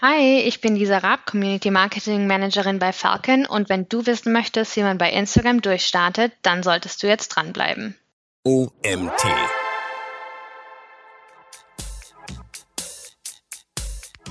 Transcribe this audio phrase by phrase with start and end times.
[0.00, 4.76] Hi, ich bin Lisa Raab, Community Marketing Managerin bei Falcon und wenn du wissen möchtest,
[4.76, 7.96] wie man bei Instagram durchstartet, dann solltest du jetzt dranbleiben.
[8.44, 9.24] OMT.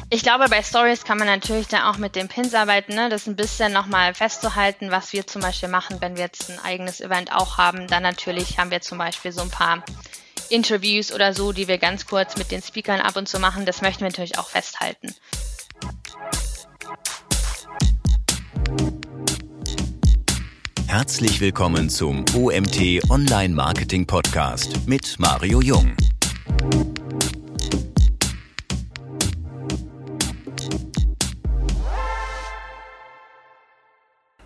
[0.09, 3.09] Ich glaube, bei Stories kann man natürlich dann auch mit den Pins arbeiten, ne?
[3.09, 7.02] das ein bisschen nochmal festzuhalten, was wir zum Beispiel machen, wenn wir jetzt ein eigenes
[7.02, 7.88] Event auch haben.
[7.88, 9.84] Dann natürlich haben wir zum Beispiel so ein paar
[10.47, 13.65] Interviews oder so, die wir ganz kurz mit den Speakern ab und zu machen.
[13.65, 15.13] Das möchten wir natürlich auch festhalten.
[20.97, 25.96] Herzlich willkommen zum OMT Online Marketing Podcast mit Mario Jung.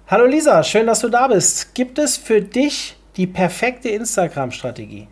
[0.07, 1.73] Hallo Lisa, schön, dass du da bist.
[1.73, 5.07] Gibt es für dich die perfekte Instagram-Strategie?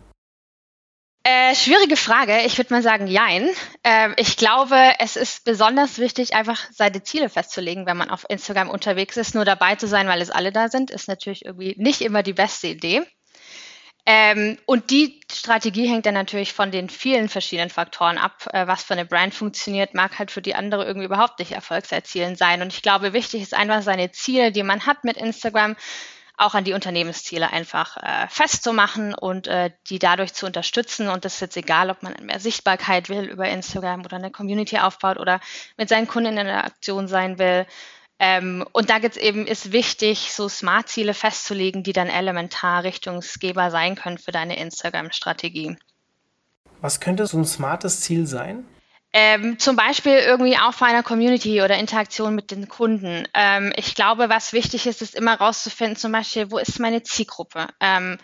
[1.22, 2.40] Äh, schwierige Frage.
[2.46, 3.50] Ich würde mal sagen, jein.
[3.82, 8.70] Äh, ich glaube, es ist besonders wichtig, einfach seine Ziele festzulegen, wenn man auf Instagram
[8.70, 9.34] unterwegs ist.
[9.34, 12.32] Nur dabei zu sein, weil es alle da sind, ist natürlich irgendwie nicht immer die
[12.32, 13.02] beste Idee.
[14.06, 18.48] Ähm, und die Strategie hängt dann natürlich von den vielen verschiedenen Faktoren ab.
[18.54, 22.38] Äh, was für eine Brand funktioniert, mag halt für die andere irgendwie überhaupt nicht erfolgserzielend
[22.38, 22.62] sein.
[22.62, 25.76] Und ich glaube, wichtig ist einfach seine Ziele, die man hat mit Instagram,
[26.40, 31.08] auch an die Unternehmensziele einfach äh, festzumachen und äh, die dadurch zu unterstützen.
[31.08, 34.78] Und das ist jetzt egal, ob man mehr Sichtbarkeit will über Instagram oder eine Community
[34.78, 35.40] aufbaut oder
[35.76, 37.66] mit seinen Kunden in der Aktion sein will.
[38.18, 43.94] Ähm, und da gibt's eben, ist wichtig, so Smart-Ziele festzulegen, die dann elementar Richtungsgeber sein
[43.94, 45.76] können für deine Instagram-Strategie.
[46.80, 48.64] Was könnte so ein smartes Ziel sein?
[49.12, 53.26] Ähm, zum Beispiel irgendwie auch für eine Community oder Interaktion mit den Kunden.
[53.34, 57.66] Ähm, ich glaube, was wichtig ist, ist immer rauszufinden, zum Beispiel, wo ist meine Zielgruppe?
[57.80, 58.18] Ähm,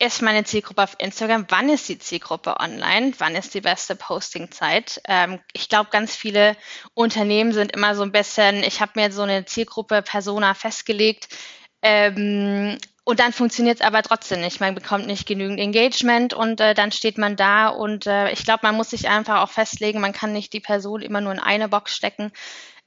[0.00, 1.46] ist meine Zielgruppe auf Instagram?
[1.48, 3.12] Wann ist die Zielgruppe online?
[3.18, 5.00] Wann ist die beste Postingzeit?
[5.06, 6.56] Ähm, ich glaube, ganz viele
[6.94, 11.28] Unternehmen sind immer so ein bisschen, ich habe mir so eine Zielgruppe Persona festgelegt.
[11.82, 14.60] Ähm, und dann funktioniert es aber trotzdem nicht.
[14.60, 17.68] Man bekommt nicht genügend Engagement und äh, dann steht man da.
[17.68, 21.02] Und äh, ich glaube, man muss sich einfach auch festlegen, man kann nicht die Person
[21.02, 22.30] immer nur in eine Box stecken,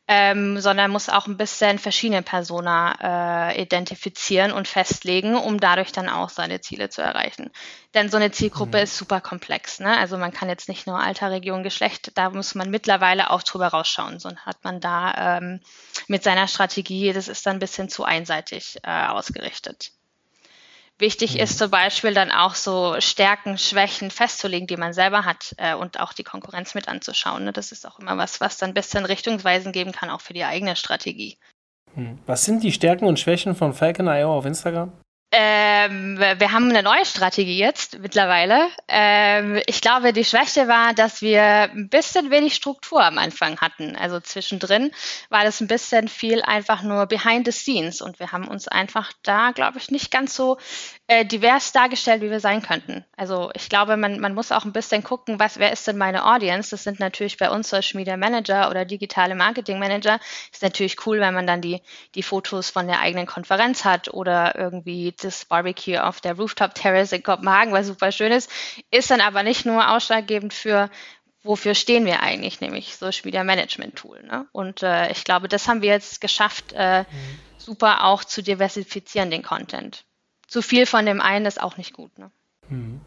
[0.07, 6.07] ähm, sondern muss auch ein bisschen verschiedene Persona äh, identifizieren und festlegen, um dadurch dann
[6.07, 7.51] auch seine Ziele zu erreichen.
[7.93, 8.83] Denn so eine Zielgruppe mhm.
[8.83, 9.81] ist super komplex.
[9.81, 9.97] Ne?
[9.97, 13.67] Also man kann jetzt nicht nur Alter, Region, Geschlecht, da muss man mittlerweile auch drüber
[13.67, 14.19] rausschauen.
[14.19, 15.59] So hat man da ähm,
[16.07, 19.91] mit seiner Strategie, das ist dann ein bisschen zu einseitig äh, ausgerichtet.
[20.97, 21.41] Wichtig mhm.
[21.41, 25.99] ist zum Beispiel dann auch so Stärken, Schwächen festzulegen, die man selber hat äh, und
[25.99, 27.43] auch die Konkurrenz mit anzuschauen.
[27.43, 27.51] Ne?
[27.51, 30.45] Das ist auch immer was, was dann ein bisschen Richtungsweisen geben kann, auch für die
[30.45, 31.37] eigene Strategie.
[31.95, 32.19] Hm.
[32.25, 34.93] Was sind die Stärken und Schwächen von Falcon.io auf Instagram?
[35.37, 38.69] Ähm, wir haben eine neue Strategie jetzt mittlerweile.
[38.87, 43.97] Ähm, ich glaube, die Schwäche war, dass wir ein bisschen wenig Struktur am Anfang hatten.
[43.97, 44.91] Also zwischendrin
[45.27, 49.11] war das ein bisschen viel einfach nur behind the scenes und wir haben uns einfach
[49.23, 50.57] da, glaube ich, nicht ganz so
[51.07, 53.03] äh, divers dargestellt, wie wir sein könnten.
[53.17, 56.25] Also ich glaube, man, man muss auch ein bisschen gucken, was, wer ist denn meine
[56.25, 56.71] Audience?
[56.71, 60.17] Das sind natürlich bei uns Social Media Manager oder digitale Marketing Manager.
[60.53, 61.81] Ist natürlich cool, wenn man dann die,
[62.15, 67.11] die Fotos von der eigenen Konferenz hat oder irgendwie das Barbecue auf der Rooftop Terrace
[67.11, 68.49] in Kopenhagen, was super schön ist,
[68.91, 70.89] ist dann aber nicht nur ausschlaggebend für,
[71.43, 74.23] wofür stehen wir eigentlich, nämlich Social Media Management Tool.
[74.23, 74.45] Ne?
[74.51, 77.05] Und äh, ich glaube, das haben wir jetzt geschafft, äh, mhm.
[77.57, 80.05] super auch zu diversifizieren, den Content.
[80.47, 82.17] Zu viel von dem einen ist auch nicht gut.
[82.17, 82.31] Ne?
[82.69, 83.01] Mhm.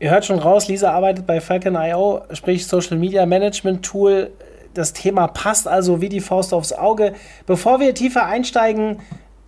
[0.00, 4.32] Ihr hört schon raus, Lisa arbeitet bei Falcon.io, sprich Social Media Management Tool.
[4.74, 7.14] Das Thema passt also wie die Faust aufs Auge.
[7.46, 9.00] Bevor wir tiefer einsteigen,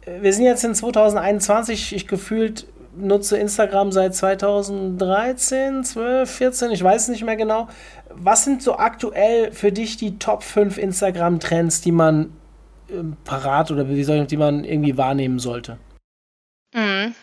[0.06, 7.09] wir sind jetzt in 2021, ich gefühlt nutze Instagram seit 2013, 12, 14, ich weiß
[7.09, 7.69] nicht mehr genau.
[8.11, 12.33] Was sind so aktuell für dich die Top 5 Instagram-Trends, die man
[12.91, 15.78] ähm, parat oder wie soll ich, die man irgendwie wahrnehmen sollte?
[16.75, 17.15] Mhm.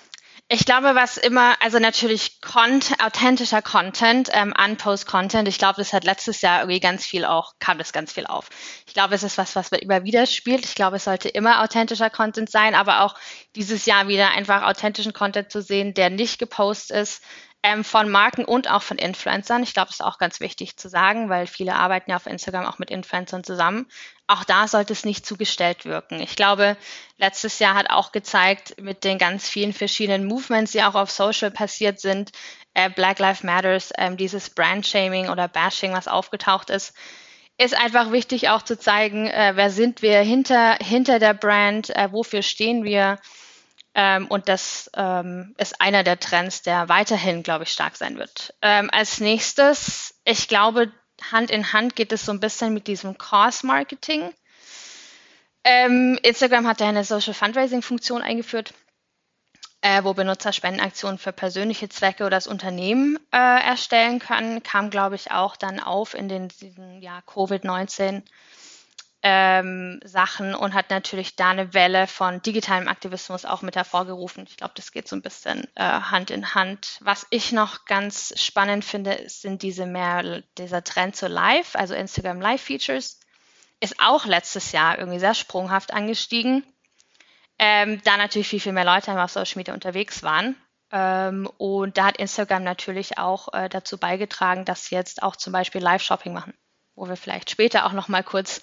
[0.49, 6.03] Ich glaube, was immer, also natürlich Content, authentischer Content, ähm, Unpost-Content, ich glaube, das hat
[6.03, 8.49] letztes Jahr irgendwie ganz viel auch, kam das ganz viel auf.
[8.85, 10.65] Ich glaube, es ist was, was immer wieder spielt.
[10.65, 13.15] Ich glaube, es sollte immer authentischer Content sein, aber auch
[13.55, 17.23] dieses Jahr wieder einfach authentischen Content zu sehen, der nicht gepostet ist,
[17.63, 19.63] ähm, von Marken und auch von Influencern.
[19.63, 22.65] Ich glaube, das ist auch ganz wichtig zu sagen, weil viele arbeiten ja auf Instagram
[22.65, 23.87] auch mit Influencern zusammen.
[24.27, 26.19] Auch da sollte es nicht zugestellt wirken.
[26.19, 26.75] Ich glaube,
[27.17, 31.51] letztes Jahr hat auch gezeigt, mit den ganz vielen verschiedenen Movements, die auch auf Social
[31.51, 32.31] passiert sind,
[32.73, 36.93] äh, Black Lives Matters, äh, dieses Brand-Shaming oder Bashing, was aufgetaucht ist,
[37.57, 42.11] ist einfach wichtig auch zu zeigen, äh, wer sind wir hinter, hinter der Brand, äh,
[42.11, 43.19] wofür stehen wir
[43.95, 48.53] ähm, und das ähm, ist einer der Trends, der weiterhin, glaube ich, stark sein wird.
[48.61, 50.91] Ähm, als nächstes, ich glaube,
[51.31, 54.33] Hand in Hand geht es so ein bisschen mit diesem Course-Marketing.
[55.63, 58.73] Ähm, Instagram hat ja eine Social Fundraising-Funktion eingeführt,
[59.81, 64.63] äh, wo Benutzer Spendenaktionen für persönliche Zwecke oder das Unternehmen äh, erstellen können.
[64.63, 68.23] Kam, glaube ich, auch dann auf in den diesen ja, Covid-19
[69.25, 74.45] ähm, Sachen und hat natürlich da eine Welle von digitalem Aktivismus auch mit hervorgerufen.
[74.49, 76.99] Ich glaube, das geht so ein bisschen äh, Hand in Hand.
[76.99, 82.41] Was ich noch ganz spannend finde, sind diese mehr, dieser Trend zu Live, also Instagram
[82.41, 83.21] Live Features,
[83.79, 86.65] ist auch letztes Jahr irgendwie sehr sprunghaft angestiegen.
[87.57, 90.57] Ähm, da natürlich viel, viel mehr Leute auf Social Media unterwegs waren.
[90.91, 95.81] Ähm, und da hat Instagram natürlich auch äh, dazu beigetragen, dass jetzt auch zum Beispiel
[95.81, 96.53] Live-Shopping machen,
[96.95, 98.61] wo wir vielleicht später auch noch mal kurz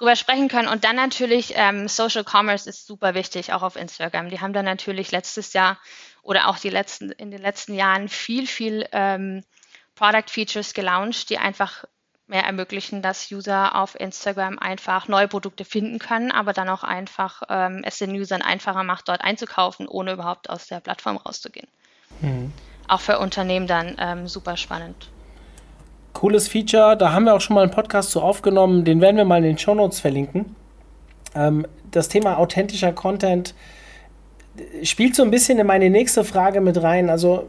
[0.00, 0.68] drüber sprechen können.
[0.68, 4.30] Und dann natürlich ähm, Social Commerce ist super wichtig, auch auf Instagram.
[4.30, 5.78] Die haben da natürlich letztes Jahr
[6.22, 9.44] oder auch die letzten, in den letzten Jahren viel, viel ähm,
[9.94, 11.84] Product Features gelauncht, die einfach
[12.26, 17.42] mehr ermöglichen, dass User auf Instagram einfach neue Produkte finden können, aber dann auch einfach
[17.50, 21.68] ähm, es den Usern einfacher macht, dort einzukaufen, ohne überhaupt aus der Plattform rauszugehen.
[22.20, 22.52] Mhm.
[22.88, 25.10] Auch für Unternehmen dann ähm, super spannend.
[26.12, 29.24] Cooles Feature, da haben wir auch schon mal einen Podcast zu aufgenommen, den werden wir
[29.24, 30.56] mal in den Show Notes verlinken.
[31.34, 33.54] Ähm, das Thema authentischer Content
[34.82, 37.10] spielt so ein bisschen in meine nächste Frage mit rein.
[37.10, 37.46] Also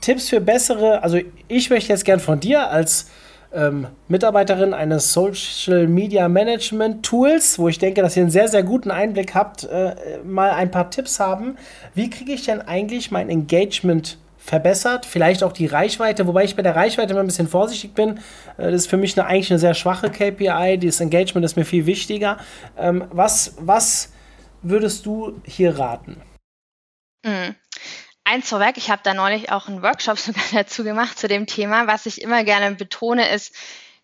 [0.00, 1.18] Tipps für bessere, also
[1.48, 3.10] ich möchte jetzt gern von dir als
[3.52, 8.62] ähm, Mitarbeiterin eines Social Media Management Tools, wo ich denke, dass ihr einen sehr, sehr
[8.62, 9.94] guten Einblick habt, äh,
[10.24, 11.56] mal ein paar Tipps haben.
[11.94, 15.06] Wie kriege ich denn eigentlich mein Engagement verbessert.
[15.06, 18.18] Vielleicht auch die Reichweite, wobei ich bei der Reichweite immer ein bisschen vorsichtig bin.
[18.58, 20.78] Äh, das ist für mich eine, eigentlich eine sehr schwache KPI.
[20.78, 22.38] Das Engagement ist mir viel wichtiger.
[22.76, 24.12] Ähm, was, was
[24.62, 26.20] würdest du hier raten?
[27.24, 27.54] Mhm.
[28.24, 31.86] Eins vorweg, ich habe da neulich auch einen Workshop sogar dazu gemacht zu dem Thema.
[31.86, 33.54] Was ich immer gerne betone, ist,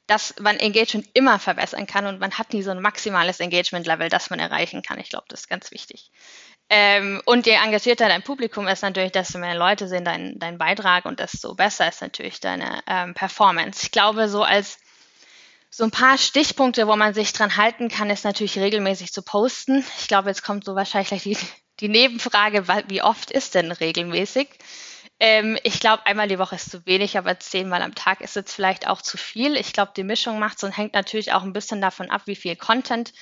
[0.06, 4.31] dass man Engagement immer verbessern kann und man hat nie so ein maximales Engagement-Level, das
[4.31, 4.99] man erreichen kann.
[4.99, 6.11] Ich glaube, das ist ganz wichtig.
[6.70, 11.06] Ähm, und je engagierter dein Publikum ist natürlich, desto mehr Leute sehen deinen dein Beitrag
[11.06, 13.81] und desto besser ist natürlich deine ähm, Performance.
[13.85, 14.79] Ich glaube, so als
[15.70, 19.85] so ein paar Stichpunkte, wo man sich dran halten kann, ist natürlich regelmäßig zu posten.
[19.99, 21.38] Ich glaube, jetzt kommt so wahrscheinlich die,
[21.81, 24.49] die Nebenfrage, wie oft ist denn regelmäßig?
[25.21, 28.53] Ähm, ich glaube, einmal die Woche ist zu wenig, aber zehnmal am Tag ist jetzt
[28.53, 29.56] vielleicht auch zu viel.
[29.56, 32.37] Ich glaube, die Mischung macht es und hängt natürlich auch ein bisschen davon ab, wie
[32.37, 33.12] viel Content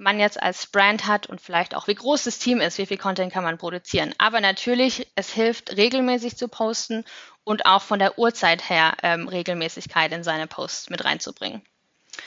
[0.00, 2.98] man jetzt als Brand hat und vielleicht auch wie groß das Team ist, wie viel
[2.98, 4.14] Content kann man produzieren.
[4.18, 7.04] Aber natürlich, es hilft regelmäßig zu posten
[7.44, 11.62] und auch von der Uhrzeit her ähm, Regelmäßigkeit in seine Posts mit reinzubringen.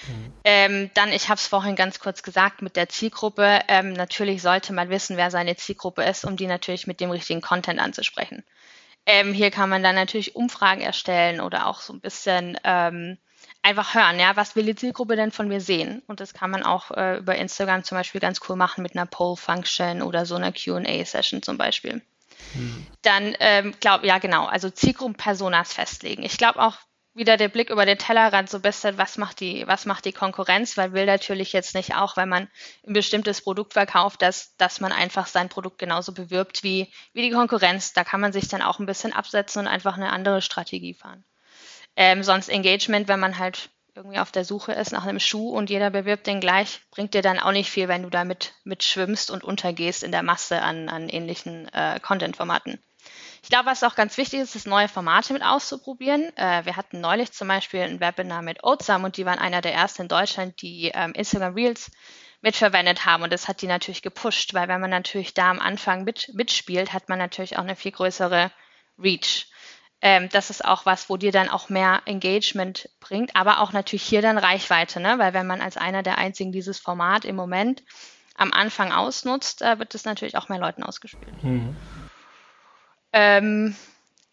[0.07, 0.33] Mhm.
[0.43, 3.61] Ähm, dann, ich habe es vorhin ganz kurz gesagt, mit der Zielgruppe.
[3.67, 7.41] Ähm, natürlich sollte man wissen, wer seine Zielgruppe ist, um die natürlich mit dem richtigen
[7.41, 8.43] Content anzusprechen.
[9.05, 13.17] Ähm, hier kann man dann natürlich Umfragen erstellen oder auch so ein bisschen ähm,
[13.63, 16.03] einfach hören, ja, was will die Zielgruppe denn von mir sehen?
[16.07, 19.05] Und das kann man auch äh, über Instagram zum Beispiel ganz cool machen mit einer
[19.05, 22.01] Poll-Function oder so einer QA-Session zum Beispiel.
[22.53, 22.85] Mhm.
[23.01, 26.23] Dann, ähm, glaube ja, genau, also Zielgruppenpersonas festlegen.
[26.23, 26.77] Ich glaube auch
[27.15, 30.77] wieder der Blick über den Tellerrand so bisschen, was macht die, was macht die Konkurrenz,
[30.77, 32.49] weil will natürlich jetzt nicht auch, wenn man
[32.85, 37.31] ein bestimmtes Produkt verkauft, dass, dass man einfach sein Produkt genauso bewirbt wie, wie die
[37.31, 37.93] Konkurrenz.
[37.93, 41.23] Da kann man sich dann auch ein bisschen absetzen und einfach eine andere Strategie fahren.
[41.95, 45.69] Ähm, sonst Engagement, wenn man halt irgendwie auf der Suche ist nach einem Schuh und
[45.69, 49.43] jeder bewirbt den gleich, bringt dir dann auch nicht viel, wenn du damit mitschwimmst und
[49.43, 52.79] untergehst in der Masse an, an ähnlichen äh, Content-Formaten.
[53.43, 56.35] Ich glaube, was auch ganz wichtig ist, ist neue Formate mit auszuprobieren.
[56.37, 59.73] Äh, wir hatten neulich zum Beispiel ein Webinar mit Oatsam und die waren einer der
[59.73, 61.91] ersten in Deutschland, die ähm, Instagram Reels
[62.41, 63.23] mitverwendet haben.
[63.23, 66.93] Und das hat die natürlich gepusht, weil wenn man natürlich da am Anfang mit, mitspielt,
[66.93, 68.49] hat man natürlich auch eine viel größere
[68.97, 69.47] Reach
[70.05, 74.03] ähm, das ist auch was, wo dir dann auch mehr Engagement bringt, aber auch natürlich
[74.03, 75.17] hier dann Reichweite, ne?
[75.17, 77.83] weil wenn man als einer der einzigen dieses Format im Moment
[78.35, 81.41] am Anfang ausnutzt, äh, wird es natürlich auch mehr Leuten ausgespielt.
[81.41, 81.73] Mhm.
[83.13, 83.77] Ähm,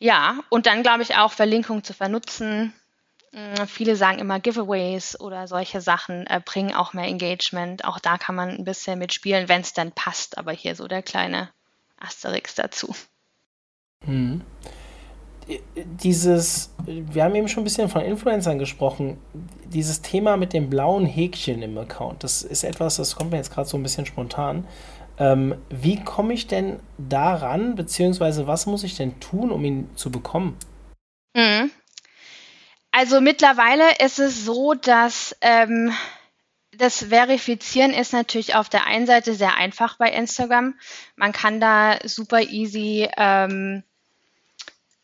[0.00, 2.73] ja, und dann glaube ich auch Verlinkung zu vernutzen.
[3.33, 7.85] Hm, viele sagen immer Giveaways oder solche Sachen äh, bringen auch mehr Engagement.
[7.85, 10.37] Auch da kann man ein bisschen mitspielen, wenn es dann passt.
[10.37, 11.49] Aber hier so der kleine
[12.00, 12.93] Asterix dazu.
[14.05, 14.45] Mhm
[15.75, 19.19] dieses, wir haben eben schon ein bisschen von Influencern gesprochen,
[19.66, 23.52] dieses Thema mit dem blauen Häkchen im Account, das ist etwas, das kommt mir jetzt
[23.52, 24.66] gerade so ein bisschen spontan.
[25.19, 30.11] Ähm, wie komme ich denn daran, beziehungsweise was muss ich denn tun, um ihn zu
[30.11, 30.57] bekommen?
[31.35, 31.71] Mhm.
[32.90, 35.92] Also mittlerweile ist es so, dass ähm,
[36.76, 40.75] das Verifizieren ist natürlich auf der einen Seite sehr einfach bei Instagram.
[41.16, 43.83] Man kann da super easy ähm,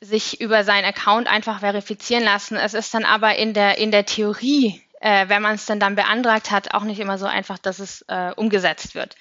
[0.06, 2.56] sich über seinen Account einfach verifizieren lassen.
[2.56, 5.94] Es ist dann aber in der, in der Theorie, äh, wenn man es dann, dann
[5.94, 9.16] beantragt hat, auch nicht immer so einfach, dass es äh, umgesetzt wird.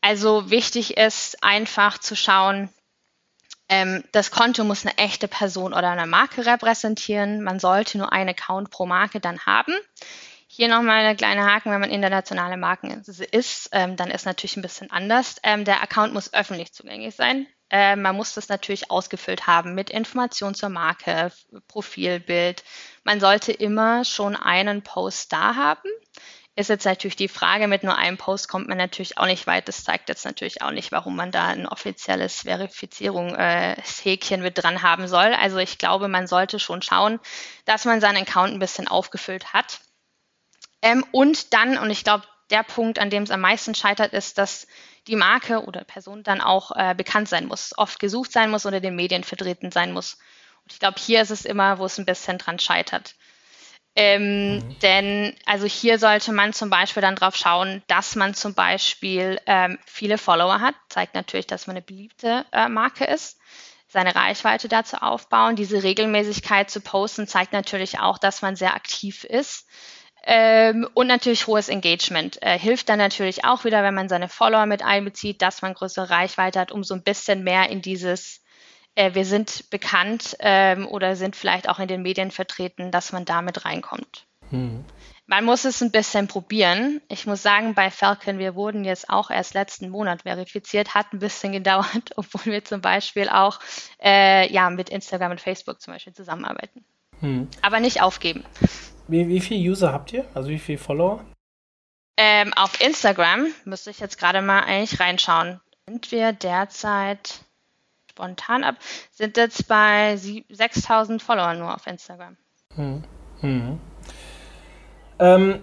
[0.00, 2.70] Also wichtig ist einfach zu schauen,
[3.68, 7.42] ähm, das Konto muss eine echte Person oder eine Marke repräsentieren.
[7.42, 9.74] Man sollte nur einen Account pro Marke dann haben.
[10.46, 13.02] Hier nochmal eine kleine Haken, wenn man internationale Marken
[13.32, 15.36] ist, ähm, dann ist natürlich ein bisschen anders.
[15.42, 17.46] Ähm, der Account muss öffentlich zugänglich sein.
[17.74, 21.32] Äh, man muss das natürlich ausgefüllt haben mit Informationen zur Marke,
[21.66, 22.62] Profilbild.
[23.02, 25.88] Man sollte immer schon einen Post da haben.
[26.54, 29.66] Ist jetzt natürlich die Frage, mit nur einem Post kommt man natürlich auch nicht weit.
[29.66, 34.82] Das zeigt jetzt natürlich auch nicht, warum man da ein offizielles Verifizierungshäkchen äh, mit dran
[34.82, 35.34] haben soll.
[35.34, 37.18] Also ich glaube, man sollte schon schauen,
[37.64, 39.80] dass man seinen Account ein bisschen aufgefüllt hat.
[40.80, 44.38] Ähm, und dann, und ich glaube, der Punkt, an dem es am meisten scheitert, ist,
[44.38, 44.66] dass
[45.06, 48.80] die Marke oder Person dann auch äh, bekannt sein muss, oft gesucht sein muss oder
[48.80, 50.14] den Medien vertreten sein muss.
[50.62, 53.14] Und ich glaube, hier ist es immer, wo es ein bisschen dran scheitert.
[53.96, 54.78] Ähm, mhm.
[54.80, 59.78] Denn also hier sollte man zum Beispiel dann drauf schauen, dass man zum Beispiel ähm,
[59.86, 63.38] viele Follower hat, zeigt natürlich, dass man eine beliebte äh, Marke ist,
[63.86, 65.54] seine Reichweite dazu aufbauen.
[65.54, 69.68] Diese Regelmäßigkeit zu posten zeigt natürlich auch, dass man sehr aktiv ist.
[70.26, 72.42] Ähm, und natürlich hohes Engagement.
[72.42, 76.10] Äh, hilft dann natürlich auch wieder, wenn man seine Follower mit einbezieht, dass man größere
[76.10, 78.44] Reichweite hat, um so ein bisschen mehr in dieses
[78.94, 83.24] äh, wir sind bekannt ähm, oder sind vielleicht auch in den Medien vertreten, dass man
[83.24, 84.26] damit reinkommt.
[84.50, 84.84] Hm.
[85.26, 87.00] Man muss es ein bisschen probieren.
[87.08, 91.18] Ich muss sagen, bei Falcon, wir wurden jetzt auch erst letzten Monat verifiziert, hat ein
[91.18, 93.58] bisschen gedauert, obwohl wir zum Beispiel auch
[94.02, 96.84] äh, ja, mit Instagram und Facebook zum Beispiel zusammenarbeiten.
[97.24, 97.48] Hm.
[97.62, 98.44] Aber nicht aufgeben.
[99.08, 100.26] Wie, wie viele User habt ihr?
[100.34, 101.24] Also wie viele Follower?
[102.18, 105.60] Ähm, auf Instagram müsste ich jetzt gerade mal eigentlich reinschauen.
[105.88, 107.40] Sind wir derzeit
[108.10, 108.76] spontan ab,
[109.10, 112.36] sind jetzt bei 6000 Followern nur auf Instagram.
[112.76, 113.02] Hm.
[113.40, 113.80] Hm.
[115.18, 115.62] Ähm,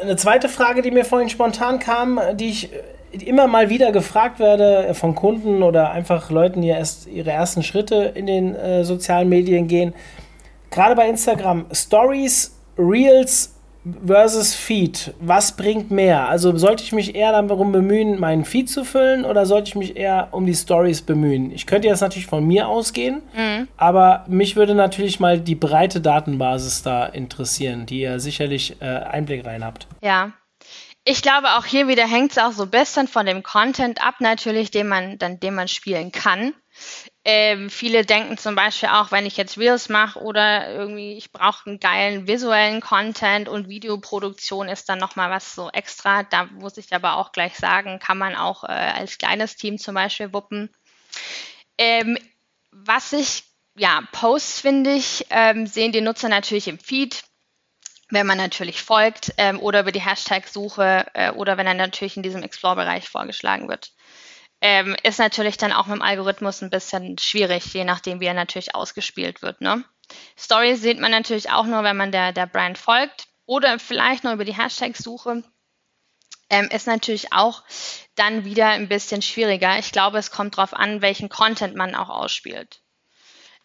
[0.00, 2.70] eine zweite Frage, die mir vorhin spontan kam, die ich
[3.12, 8.12] immer mal wieder gefragt werde von Kunden oder einfach Leuten, die erst ihre ersten Schritte
[8.14, 9.94] in den äh, sozialen Medien gehen.
[10.70, 13.54] Gerade bei Instagram, Stories, Reels
[14.06, 16.28] versus Feed, was bringt mehr?
[16.28, 19.96] Also sollte ich mich eher darum bemühen, meinen Feed zu füllen oder sollte ich mich
[19.96, 21.50] eher um die Stories bemühen?
[21.52, 23.68] Ich könnte jetzt natürlich von mir ausgehen, mhm.
[23.76, 29.46] aber mich würde natürlich mal die breite Datenbasis da interessieren, die ihr sicherlich äh, Einblick
[29.46, 29.86] rein habt.
[30.02, 30.32] Ja.
[31.04, 34.16] Ich glaube, auch hier wieder hängt es auch so ein bisschen von dem Content ab,
[34.20, 36.52] natürlich, den man, dann, den man spielen kann.
[37.30, 41.68] Ähm, viele denken zum Beispiel auch, wenn ich jetzt Reels mache oder irgendwie ich brauche
[41.68, 46.22] einen geilen visuellen Content und Videoproduktion ist dann nochmal was so extra.
[46.22, 49.94] Da muss ich aber auch gleich sagen, kann man auch äh, als kleines Team zum
[49.94, 50.70] Beispiel wuppen.
[51.76, 52.16] Ähm,
[52.70, 53.44] was ich,
[53.76, 57.24] ja, Posts finde ich, ähm, sehen die Nutzer natürlich im Feed
[58.10, 62.22] wenn man natürlich folgt ähm, oder über die Hashtag-Suche äh, oder wenn er natürlich in
[62.22, 63.92] diesem Explore-Bereich vorgeschlagen wird.
[64.60, 68.34] Ähm, ist natürlich dann auch mit dem Algorithmus ein bisschen schwierig, je nachdem, wie er
[68.34, 69.60] natürlich ausgespielt wird.
[69.60, 69.84] Ne?
[70.36, 74.32] Stories sieht man natürlich auch nur, wenn man der, der Brand folgt oder vielleicht nur
[74.32, 75.44] über die Hashtag-Suche.
[76.50, 77.62] Ähm, ist natürlich auch
[78.14, 79.78] dann wieder ein bisschen schwieriger.
[79.78, 82.80] Ich glaube, es kommt darauf an, welchen Content man auch ausspielt.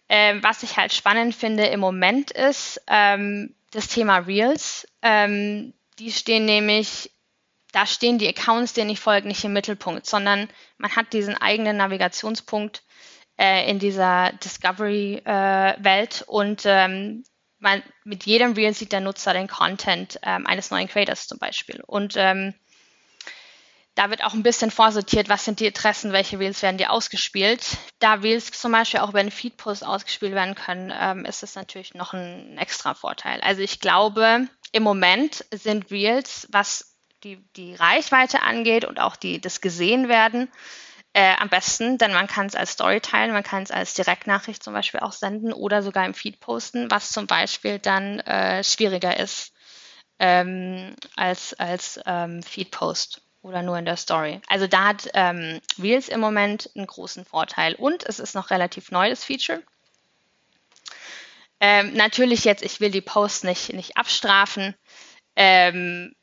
[0.09, 4.85] Ähm, was ich halt spannend finde im Moment ist ähm, das Thema Reels.
[5.01, 7.12] Ähm, die stehen nämlich
[7.73, 11.75] da stehen die Accounts, denen ich folge, nicht im Mittelpunkt, sondern man hat diesen eigenen
[11.75, 12.83] Navigationspunkt
[13.37, 17.23] äh, in dieser Discovery-Welt äh, und ähm,
[17.59, 21.81] man, mit jedem Reel sieht der Nutzer den Content ähm, eines neuen Creators zum Beispiel.
[21.87, 22.53] Und ähm,
[23.95, 27.77] da wird auch ein bisschen vorsortiert, was sind die Interessen, welche Reels werden die ausgespielt.
[27.99, 31.93] Da Reels zum Beispiel auch über einen Feed-Post ausgespielt werden können, ähm, ist das natürlich
[31.93, 33.39] noch ein extra Vorteil.
[33.41, 36.92] Also ich glaube, im Moment sind Reels, was
[37.23, 40.49] die, die Reichweite angeht und auch die, das Gesehenwerden
[41.13, 44.63] äh, am besten, denn man kann es als Story teilen, man kann es als Direktnachricht
[44.63, 49.17] zum Beispiel auch senden oder sogar im Feed posten, was zum Beispiel dann äh, schwieriger
[49.19, 49.53] ist
[50.19, 54.41] ähm, als, als ähm, Feed-Post oder nur in der Story.
[54.47, 58.91] Also da hat ähm, Reels im Moment einen großen Vorteil und es ist noch relativ
[58.91, 59.61] neu, das Feature.
[61.59, 64.75] Ähm, natürlich jetzt, ich will die Posts nicht, nicht abstrafen.
[65.35, 66.15] Ähm,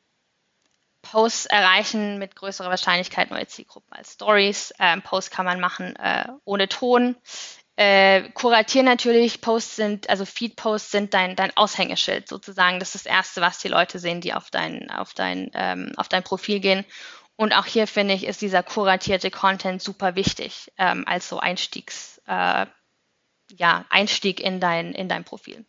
[1.10, 4.72] Posts erreichen mit größerer Wahrscheinlichkeit neue Zielgruppen als Stories.
[4.78, 7.16] Ähm, Posts kann man machen äh, ohne Ton.
[7.74, 12.78] Äh, kuratieren natürlich, Posts sind, also Feed-Posts sind dein, dein Aushängeschild sozusagen.
[12.78, 16.08] Das ist das Erste, was die Leute sehen, die auf dein, auf dein, ähm, auf
[16.08, 16.84] dein Profil gehen.
[17.36, 22.20] Und auch hier finde ich, ist dieser kuratierte Content super wichtig ähm, als so Einstiegs,
[22.26, 22.66] äh,
[23.56, 25.64] ja, Einstieg in dein, in dein Profil.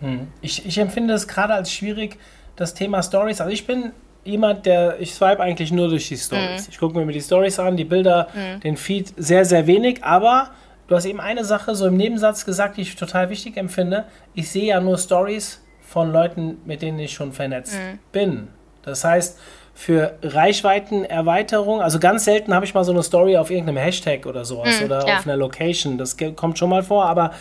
[0.00, 0.32] Hm.
[0.40, 2.18] Ich, ich empfinde es gerade als schwierig,
[2.56, 3.40] das Thema Stories.
[3.40, 3.92] Also ich bin
[4.24, 6.66] jemand, der, ich swipe eigentlich nur durch die Stories.
[6.66, 6.68] Mhm.
[6.70, 8.60] Ich gucke mir die Stories an, die Bilder, mhm.
[8.60, 10.50] den Feed sehr, sehr wenig, aber
[10.88, 14.04] du hast eben eine Sache so im Nebensatz gesagt, die ich total wichtig empfinde.
[14.34, 17.98] Ich sehe ja nur Stories von Leuten, mit denen ich schon vernetzt mhm.
[18.12, 18.48] bin.
[18.82, 19.38] Das heißt,
[19.74, 24.44] für Reichweitenerweiterung, also ganz selten habe ich mal so eine Story auf irgendeinem Hashtag oder
[24.44, 25.16] sowas mhm, oder ja.
[25.18, 25.98] auf einer Location.
[25.98, 27.32] Das kommt schon mal vor, aber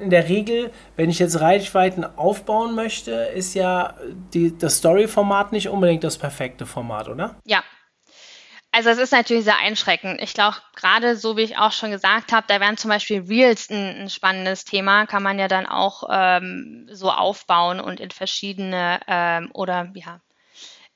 [0.00, 3.94] in der Regel, wenn ich jetzt Reichweiten aufbauen möchte, ist ja
[4.32, 7.36] die, das Story-Format nicht unbedingt das perfekte Format, oder?
[7.44, 7.62] Ja.
[8.74, 10.22] Also es ist natürlich sehr einschränkend.
[10.22, 13.68] Ich glaube, gerade so wie ich auch schon gesagt habe, da wären zum Beispiel Reels
[13.68, 19.00] ein, ein spannendes Thema, kann man ja dann auch ähm, so aufbauen und in verschiedene
[19.06, 20.20] ähm, oder ja,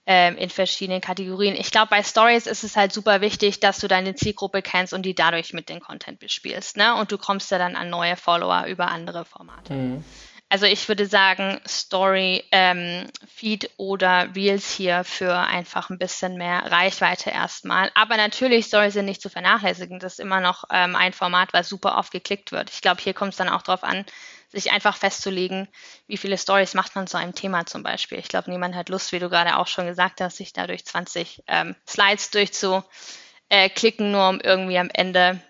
[0.06, 1.56] ähm, in verschiedenen Kategorien.
[1.56, 5.02] Ich glaube, bei Stories ist es halt super wichtig, dass du deine Zielgruppe kennst und
[5.02, 6.76] die dadurch mit dem Content bespielst.
[6.76, 6.94] Ne?
[6.94, 9.72] Und du kommst ja dann an neue Follower über andere Formate.
[9.72, 10.04] Mhm.
[10.48, 16.70] Also ich würde sagen, Story, ähm, Feed oder Reels hier für einfach ein bisschen mehr
[16.70, 17.90] Reichweite erstmal.
[17.96, 19.98] Aber natürlich, Stories sind nicht zu vernachlässigen.
[19.98, 22.70] Das ist immer noch ähm, ein Format, was super oft geklickt wird.
[22.70, 24.04] Ich glaube, hier kommt es dann auch darauf an,
[24.48, 25.68] sich einfach festzulegen,
[26.06, 28.18] wie viele Stories macht man zu einem Thema zum Beispiel.
[28.18, 31.44] Ich glaube, niemand hat Lust, wie du gerade auch schon gesagt hast, sich dadurch 20
[31.46, 35.40] ähm, Slides durchzuklicken, nur um irgendwie am Ende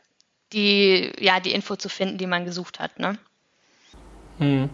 [0.53, 2.99] die, ja, die Info zu finden, die man gesucht hat.
[2.99, 3.19] Ne?
[4.39, 4.71] Hm.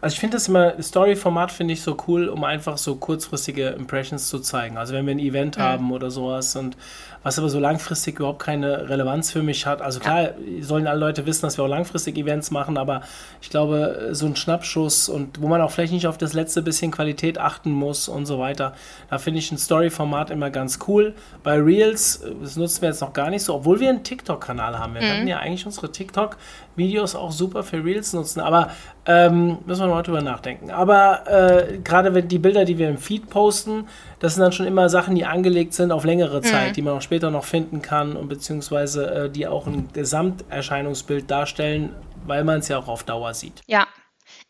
[0.00, 4.28] Also ich finde das immer, Story-Format finde ich so cool, um einfach so kurzfristige Impressions
[4.28, 4.78] zu zeigen.
[4.78, 5.62] Also wenn wir ein Event mhm.
[5.62, 6.76] haben oder sowas und
[7.22, 9.82] was aber so langfristig überhaupt keine Relevanz für mich hat.
[9.82, 13.02] Also klar, sollen alle Leute wissen, dass wir auch langfristig Events machen, aber
[13.40, 16.90] ich glaube, so ein Schnappschuss und wo man auch vielleicht nicht auf das letzte bisschen
[16.90, 18.74] Qualität achten muss und so weiter,
[19.10, 21.14] da finde ich ein Story-Format immer ganz cool.
[21.42, 24.94] Bei Reels, das nutzen wir jetzt noch gar nicht so, obwohl wir einen TikTok-Kanal haben.
[24.94, 25.06] Wir mhm.
[25.06, 28.70] könnten ja eigentlich unsere TikTok-Videos auch super für Reels nutzen, aber
[29.06, 30.70] ähm, müssen wir mal drüber nachdenken.
[30.70, 33.86] Aber äh, gerade wenn die Bilder, die wir im Feed posten,
[34.20, 36.44] das sind dann schon immer Sachen, die angelegt sind auf längere mhm.
[36.44, 36.72] Zeit, mhm.
[36.74, 41.94] die man auch später noch finden kann und beziehungsweise äh, die auch ein Gesamterscheinungsbild darstellen,
[42.26, 43.62] weil man es ja auch auf Dauer sieht.
[43.66, 43.86] Ja,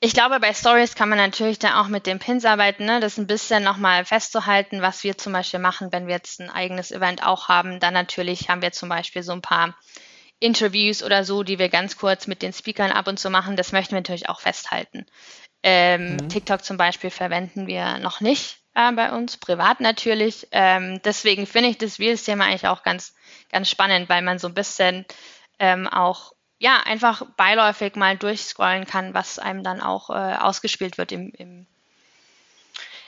[0.01, 3.01] ich glaube, bei Stories kann man natürlich dann auch mit den Pins arbeiten, ne?
[3.01, 6.93] das ein bisschen nochmal festzuhalten, was wir zum Beispiel machen, wenn wir jetzt ein eigenes
[6.93, 7.81] Event auch haben.
[7.81, 9.75] Dann natürlich haben wir zum Beispiel so ein paar
[10.41, 13.57] Interviews oder so, die wir ganz kurz mit den Speakern ab und zu machen.
[13.57, 15.05] Das möchten wir natürlich auch festhalten.
[15.65, 16.29] Ähm, mhm.
[16.29, 20.49] TikTok zum Beispiel verwenden wir noch nicht äh, bei uns, privat natürlich.
[20.53, 23.15] Ähm, deswegen finde ich das Reels-Thema eigentlich auch ganz,
[23.51, 25.05] ganz spannend, weil man so ein bisschen
[25.59, 31.13] ähm, auch ja einfach beiläufig mal durchscrollen kann, was einem dann auch äh, ausgespielt wird
[31.13, 31.67] im, im,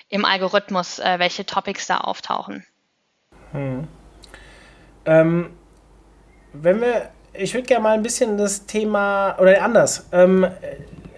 [0.08, 2.64] im Algorithmus, äh, welche Topics da auftauchen.
[3.52, 3.88] Hm.
[5.04, 5.56] Ähm,
[6.52, 10.46] wenn wir ich würde gerne mal ein bisschen das Thema, oder anders, ähm,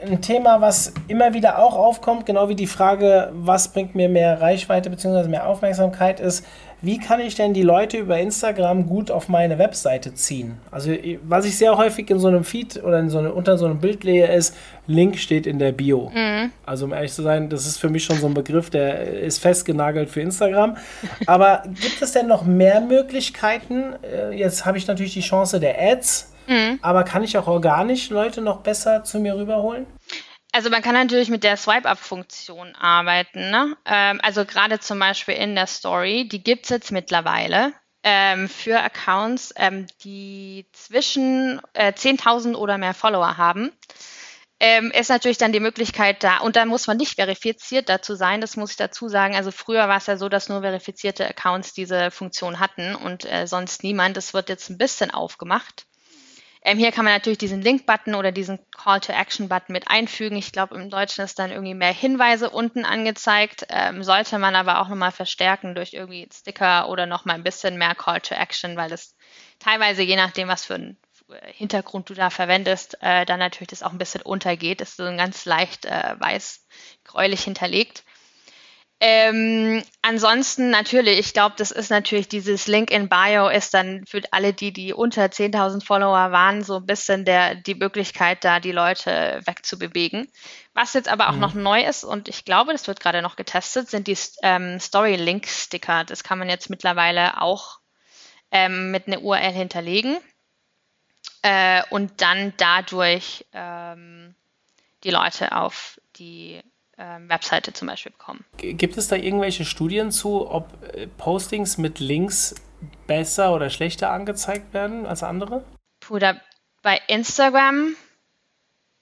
[0.05, 4.41] ein Thema, was immer wieder auch aufkommt, genau wie die Frage, was bringt mir mehr
[4.41, 5.29] Reichweite bzw.
[5.29, 6.45] mehr Aufmerksamkeit, ist,
[6.85, 10.59] wie kann ich denn die Leute über Instagram gut auf meine Webseite ziehen?
[10.73, 13.67] Also, was ich sehr häufig in so einem Feed oder in so eine, unter so
[13.67, 14.57] einem Bild lehe, ist,
[14.89, 16.11] Link steht in der Bio.
[16.13, 16.51] Mhm.
[16.67, 19.39] Also, um ehrlich zu sein, das ist für mich schon so ein Begriff, der ist
[19.39, 20.77] festgenagelt für Instagram.
[21.27, 23.95] Aber gibt es denn noch mehr Möglichkeiten?
[24.03, 26.79] Äh, jetzt habe ich natürlich die Chance der Ads, mhm.
[26.83, 29.87] aber kann ich auch organisch Leute noch besser zu mir rüberholen?
[30.53, 33.51] Also man kann natürlich mit der Swipe-Up-Funktion arbeiten.
[33.51, 33.75] Ne?
[33.87, 38.79] Ähm, also gerade zum Beispiel in der Story, die gibt es jetzt mittlerweile ähm, für
[38.81, 43.73] Accounts, ähm, die zwischen äh, 10.000 oder mehr Follower haben.
[44.61, 48.41] Ähm, ist natürlich dann die Möglichkeit da, und da muss man nicht verifiziert dazu sein,
[48.41, 49.35] das muss ich dazu sagen.
[49.35, 53.47] Also früher war es ja so, dass nur verifizierte Accounts diese Funktion hatten und äh,
[53.47, 54.17] sonst niemand.
[54.17, 55.87] Das wird jetzt ein bisschen aufgemacht.
[56.65, 60.37] Ähm, hier kann man natürlich diesen Link-Button oder diesen Call-to-Action-Button mit einfügen.
[60.37, 63.67] Ich glaube, im Deutschen ist dann irgendwie mehr Hinweise unten angezeigt.
[63.69, 67.95] Ähm, sollte man aber auch nochmal verstärken durch irgendwie Sticker oder nochmal ein bisschen mehr
[67.97, 69.17] Call-to-Action, weil das
[69.59, 70.97] teilweise, je nachdem, was für ein
[71.47, 74.81] Hintergrund du da verwendest, äh, dann natürlich das auch ein bisschen untergeht.
[74.81, 76.67] Das ist so ein ganz leicht äh, weiß
[77.05, 78.05] gräulich hinterlegt.
[79.05, 84.23] Ähm, ansonsten natürlich, ich glaube, das ist natürlich dieses Link in Bio ist dann für
[84.31, 88.71] alle die, die unter 10.000 Follower waren, so ein bisschen der, die Möglichkeit, da die
[88.71, 90.29] Leute wegzubewegen.
[90.73, 91.41] Was jetzt aber auch mhm.
[91.41, 96.05] noch neu ist und ich glaube, das wird gerade noch getestet, sind die ähm, Story-Link-Sticker.
[96.05, 97.81] Das kann man jetzt mittlerweile auch
[98.53, 100.17] ähm, mit einer URL hinterlegen
[101.43, 104.37] äh, und dann dadurch ähm,
[105.03, 106.63] die Leute auf die
[107.29, 108.45] Webseite zum Beispiel bekommen.
[108.57, 112.55] Gibt es da irgendwelche Studien zu, ob äh, Postings mit Links
[113.07, 115.65] besser oder schlechter angezeigt werden als andere?
[116.01, 116.35] Puh, da
[116.83, 117.95] Bei Instagram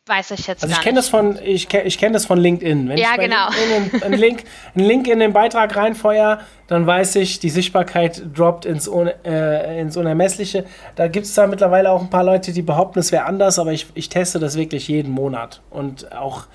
[0.07, 2.89] weiß ich jetzt also ich kenne das von ich kenne ich kenn das von LinkedIn.
[2.89, 3.49] Wenn ja, ich genau.
[3.49, 8.65] einen, einen, Link, einen Link in den Beitrag reinfeuer, dann weiß ich, die Sichtbarkeit droppt
[8.65, 10.65] ins, äh, ins Unermessliche.
[10.97, 13.73] Da gibt es da mittlerweile auch ein paar Leute, die behaupten, es wäre anders, aber
[13.73, 16.47] ich, ich teste das wirklich jeden Monat und auch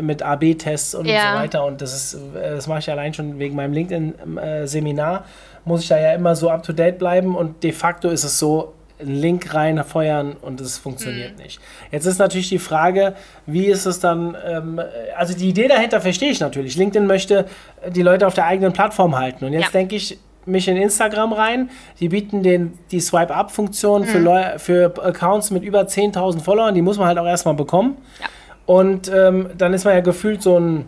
[0.00, 1.32] mit AB-Tests und, ja.
[1.32, 1.64] so weiter.
[1.64, 5.24] Und das ist, äh, das mache ich allein schon wegen meinem LinkedIn-Seminar.
[5.64, 8.38] Muss ich da ja immer so up to date bleiben und de facto ist es
[8.38, 11.44] so, einen Link reinfeuern und es funktioniert mhm.
[11.44, 11.60] nicht.
[11.92, 13.14] Jetzt ist natürlich die Frage,
[13.46, 14.80] wie ist es dann, ähm,
[15.16, 16.76] also die Idee dahinter verstehe ich natürlich.
[16.76, 17.46] LinkedIn möchte
[17.88, 19.44] die Leute auf der eigenen Plattform halten.
[19.44, 19.70] Und jetzt ja.
[19.70, 21.70] denke ich, mich in Instagram rein.
[22.00, 24.06] Die bieten den, die Swipe-Up-Funktion mhm.
[24.06, 26.74] für, für Accounts mit über 10.000 Followern.
[26.74, 27.98] Die muss man halt auch erstmal bekommen.
[28.20, 28.26] Ja.
[28.68, 30.84] Und ähm, dann ist man ja gefühlt so ein,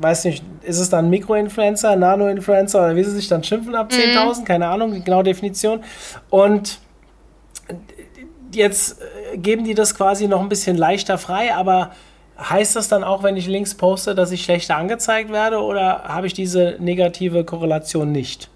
[0.00, 4.40] weiß nicht, ist es dann Mikro-Influencer, Nano-Influencer oder wie sie sich dann schimpfen ab 10.000?
[4.40, 4.44] Mhm.
[4.46, 5.84] Keine Ahnung, die genaue Definition.
[6.30, 6.78] Und
[8.54, 11.90] jetzt äh, geben die das quasi noch ein bisschen leichter frei, aber
[12.38, 16.26] heißt das dann auch, wenn ich Links poste, dass ich schlechter angezeigt werde oder habe
[16.26, 18.48] ich diese negative Korrelation nicht?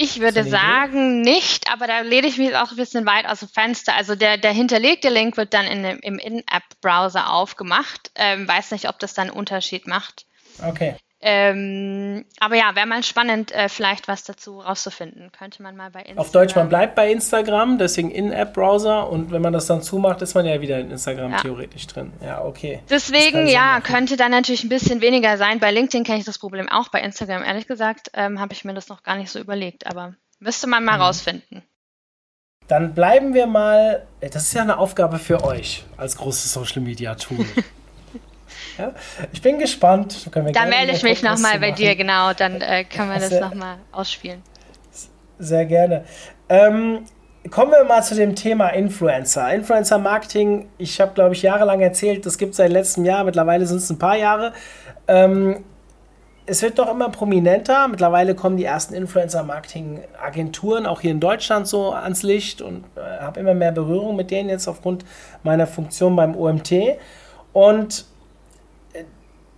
[0.00, 3.48] Ich würde sagen nicht, aber da lehne ich mich auch ein bisschen weit aus dem
[3.48, 3.94] Fenster.
[3.96, 8.12] Also der, der hinterlegte Link wird dann in dem, im In-App-Browser aufgemacht.
[8.14, 10.26] Ähm, weiß nicht, ob das dann einen Unterschied macht.
[10.64, 10.94] Okay.
[11.20, 15.32] Ähm, aber ja, wäre mal spannend, äh, vielleicht was dazu rauszufinden.
[15.32, 16.18] Könnte man mal bei Instagram.
[16.18, 20.34] Auf Deutsch, man bleibt bei Instagram, deswegen In-App-Browser und wenn man das dann zumacht, ist
[20.34, 21.38] man ja wieder in Instagram ja.
[21.38, 22.12] theoretisch drin.
[22.24, 22.82] Ja, okay.
[22.88, 25.58] Deswegen, ja, könnte dann natürlich ein bisschen weniger sein.
[25.58, 26.88] Bei LinkedIn kenne ich das Problem auch.
[26.88, 30.14] Bei Instagram, ehrlich gesagt, ähm, habe ich mir das noch gar nicht so überlegt, aber
[30.38, 31.02] müsste man mal mhm.
[31.02, 31.62] rausfinden.
[32.68, 37.14] Dann bleiben wir mal, das ist ja eine Aufgabe für euch als großes Social Media
[37.16, 37.44] Tool.
[38.78, 38.92] Ja?
[39.32, 40.28] Ich bin gespannt.
[40.52, 42.32] Da melde ich mich nochmal bei dir, genau.
[42.32, 44.42] Dann äh, können wir das nochmal ausspielen.
[45.38, 46.04] Sehr gerne.
[46.48, 47.04] Ähm,
[47.50, 49.52] kommen wir mal zu dem Thema Influencer.
[49.52, 53.78] Influencer-Marketing, ich habe, glaube ich, jahrelang erzählt, das gibt es seit letztem Jahr, mittlerweile sind
[53.78, 54.52] es ein paar Jahre.
[55.06, 55.64] Ähm,
[56.48, 57.88] es wird doch immer prominenter.
[57.88, 63.40] Mittlerweile kommen die ersten Influencer-Marketing-Agenturen auch hier in Deutschland so ans Licht und äh, habe
[63.40, 65.04] immer mehr Berührung mit denen jetzt aufgrund
[65.42, 66.72] meiner Funktion beim OMT.
[67.52, 68.06] Und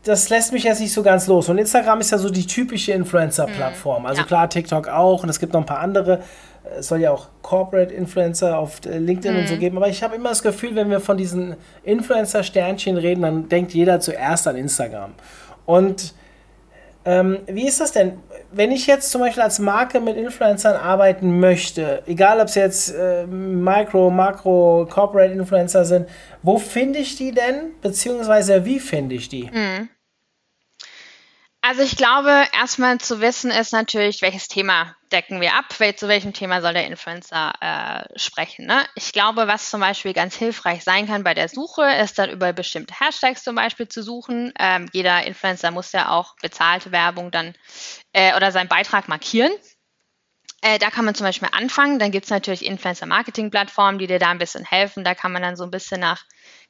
[0.05, 1.49] das lässt mich jetzt nicht so ganz los.
[1.49, 4.07] Und Instagram ist ja so die typische Influencer-Plattform.
[4.07, 4.27] Also ja.
[4.27, 6.23] klar, TikTok auch und es gibt noch ein paar andere.
[6.79, 9.41] Es soll ja auch Corporate Influencer auf LinkedIn mhm.
[9.41, 9.61] und so mhm.
[9.61, 9.77] geben.
[9.77, 14.01] Aber ich habe immer das Gefühl, wenn wir von diesen Influencer-Sternchen reden, dann denkt jeder
[14.01, 15.13] zuerst an Instagram.
[15.67, 16.15] Und
[17.05, 18.19] ähm, wie ist das denn?
[18.53, 22.95] Wenn ich jetzt zum Beispiel als Marke mit Influencern arbeiten möchte, egal ob es jetzt
[22.95, 26.09] äh, Micro, Makro, Corporate Influencer sind,
[26.43, 27.73] wo finde ich die denn?
[27.81, 29.45] Beziehungsweise wie finde ich die?
[29.53, 29.89] Mhm.
[31.71, 36.33] Also ich glaube, erstmal zu wissen ist natürlich, welches Thema decken wir ab, zu welchem
[36.33, 38.67] Thema soll der Influencer äh, sprechen.
[38.67, 38.85] Ne?
[38.97, 42.53] Ich glaube, was zum Beispiel ganz hilfreich sein kann bei der Suche, ist dann über
[42.53, 44.53] bestimmte Hashtags zum Beispiel zu suchen.
[44.59, 47.55] Ähm, jeder Influencer muss ja auch bezahlte Werbung dann
[48.15, 49.53] äh, oder seinen Beitrag markieren.
[50.63, 52.01] Äh, da kann man zum Beispiel anfangen.
[52.01, 55.05] Dann gibt es natürlich Influencer-Marketing-Plattformen, die dir da ein bisschen helfen.
[55.05, 56.25] Da kann man dann so ein bisschen nach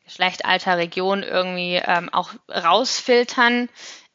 [0.04, 3.68] Geschlecht, Alter, Region irgendwie ähm, auch rausfiltern.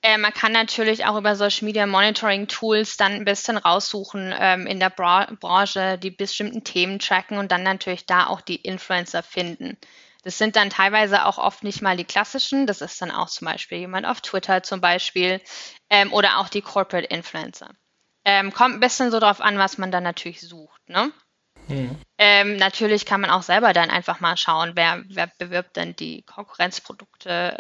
[0.06, 4.68] Äh, man kann natürlich auch über Social Media Monitoring Tools dann ein bisschen raussuchen ähm,
[4.68, 9.24] in der Bra Branche, die bestimmten Themen tracken und dann natürlich da auch die Influencer
[9.24, 9.80] finden.
[10.22, 12.68] Das sind dann teilweise auch oft nicht mal die klassischen.
[12.68, 15.41] Das ist dann auch zum Beispiel jemand auf Twitter zum Beispiel
[15.89, 17.72] ähm, oder auch die Corporate Influencer.
[18.26, 20.88] Ähm, kommt ein bisschen so drauf an, was man dann natürlich sucht.
[20.88, 21.12] Ne?
[21.68, 22.00] Mhm.
[22.20, 26.22] Ähm, natürlich kann man auch selber dann einfach mal schauen, wer, wer bewirbt denn die
[26.22, 27.58] Konkurrenzprodukte.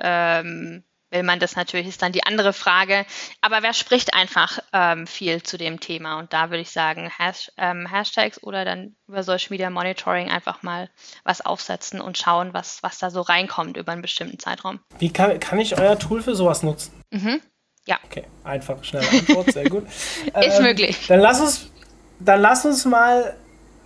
[1.11, 3.05] Will man das natürlich, ist dann die andere Frage.
[3.41, 6.19] Aber wer spricht einfach ähm, viel zu dem Thema?
[6.19, 10.63] Und da würde ich sagen, Hash, ähm, Hashtags oder dann über Social Media Monitoring einfach
[10.63, 10.89] mal
[11.23, 14.79] was aufsetzen und schauen, was, was da so reinkommt über einen bestimmten Zeitraum.
[14.97, 16.91] Wie kann, kann ich euer Tool für sowas nutzen?
[17.11, 17.41] Mhm.
[17.85, 17.99] Ja.
[18.05, 19.85] Okay, einfach, schnelle Antwort, sehr gut.
[20.25, 21.05] ist ähm, möglich.
[21.07, 21.71] Dann lass, uns,
[22.19, 23.35] dann lass uns mal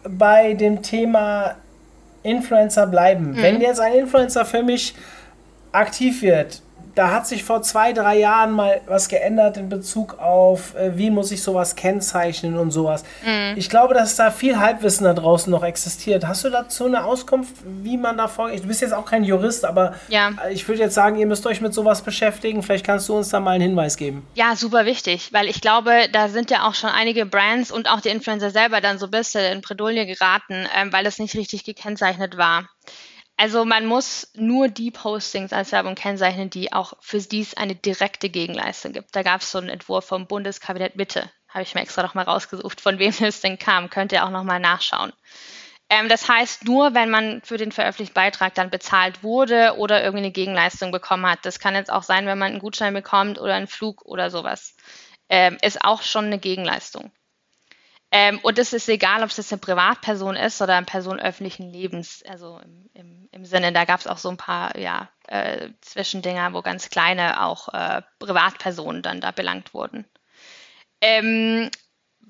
[0.03, 1.57] bei dem Thema
[2.23, 3.31] Influencer bleiben.
[3.31, 3.41] Mhm.
[3.41, 4.95] Wenn jetzt ein Influencer für mich
[5.71, 6.61] aktiv wird,
[6.95, 11.09] da hat sich vor zwei, drei Jahren mal was geändert in Bezug auf, äh, wie
[11.09, 13.03] muss ich sowas kennzeichnen und sowas.
[13.25, 13.53] Mhm.
[13.55, 16.27] Ich glaube, dass da viel Halbwissen da draußen noch existiert.
[16.27, 18.63] Hast du dazu eine Auskunft, wie man da vorgeht?
[18.63, 20.31] Du bist jetzt auch kein Jurist, aber ja.
[20.51, 22.63] ich würde jetzt sagen, ihr müsst euch mit sowas beschäftigen.
[22.63, 24.25] Vielleicht kannst du uns da mal einen Hinweis geben.
[24.35, 28.01] Ja, super wichtig, weil ich glaube, da sind ja auch schon einige Brands und auch
[28.01, 31.63] die Influencer selber dann so ein bisschen in Bredouille geraten, ähm, weil es nicht richtig
[31.63, 32.67] gekennzeichnet war.
[33.39, 38.29] Also man muss nur die Postings als Werbung kennzeichnen, die auch für dies eine direkte
[38.29, 39.15] Gegenleistung gibt.
[39.15, 42.81] Da gab es so einen Entwurf vom Bundeskabinett Mitte, habe ich mir extra nochmal rausgesucht,
[42.81, 43.89] von wem es denn kam.
[43.89, 45.13] Könnt ihr auch nochmal nachschauen.
[45.89, 50.25] Ähm, das heißt, nur wenn man für den veröffentlichten Beitrag dann bezahlt wurde oder irgendwie
[50.25, 51.39] eine Gegenleistung bekommen hat.
[51.43, 54.75] Das kann jetzt auch sein, wenn man einen Gutschein bekommt oder einen Flug oder sowas.
[55.29, 57.09] Ähm, ist auch schon eine Gegenleistung.
[58.11, 61.71] Ähm, und es ist egal, ob es jetzt eine Privatperson ist oder eine Person öffentlichen
[61.71, 62.23] Lebens.
[62.27, 66.53] Also im, im, im Sinne, da gab es auch so ein paar ja, äh, Zwischendinger,
[66.53, 70.05] wo ganz kleine auch äh, Privatpersonen dann da belangt wurden.
[71.01, 71.69] Ähm,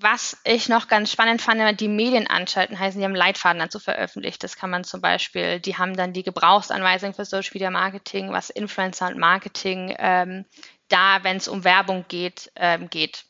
[0.02, 4.44] was ich noch ganz spannend fand, die Medien anschalten, heißen, die haben Leitfaden dazu veröffentlicht.
[4.44, 8.50] Das kann man zum Beispiel, die haben dann die Gebrauchsanweisung für Social Media Marketing, was
[8.50, 10.46] Influencer und Marketing ähm,
[10.88, 13.26] da, wenn es um Werbung geht, ähm, geht,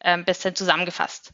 [0.00, 1.32] ähm, bisschen zusammengefasst.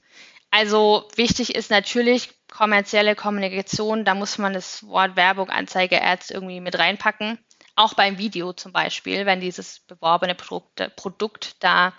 [0.50, 6.60] Also wichtig ist natürlich kommerzielle Kommunikation, da muss man das Wort Werbung, Anzeige, Ads irgendwie
[6.60, 7.38] mit reinpacken.
[7.76, 11.94] Auch beim Video zum Beispiel, wenn dieses beworbene Produkt, Produkt da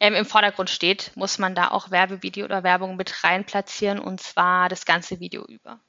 [0.00, 4.20] ähm, im Vordergrund steht, muss man da auch Werbevideo oder Werbung mit rein platzieren und
[4.20, 5.80] zwar das ganze Video über.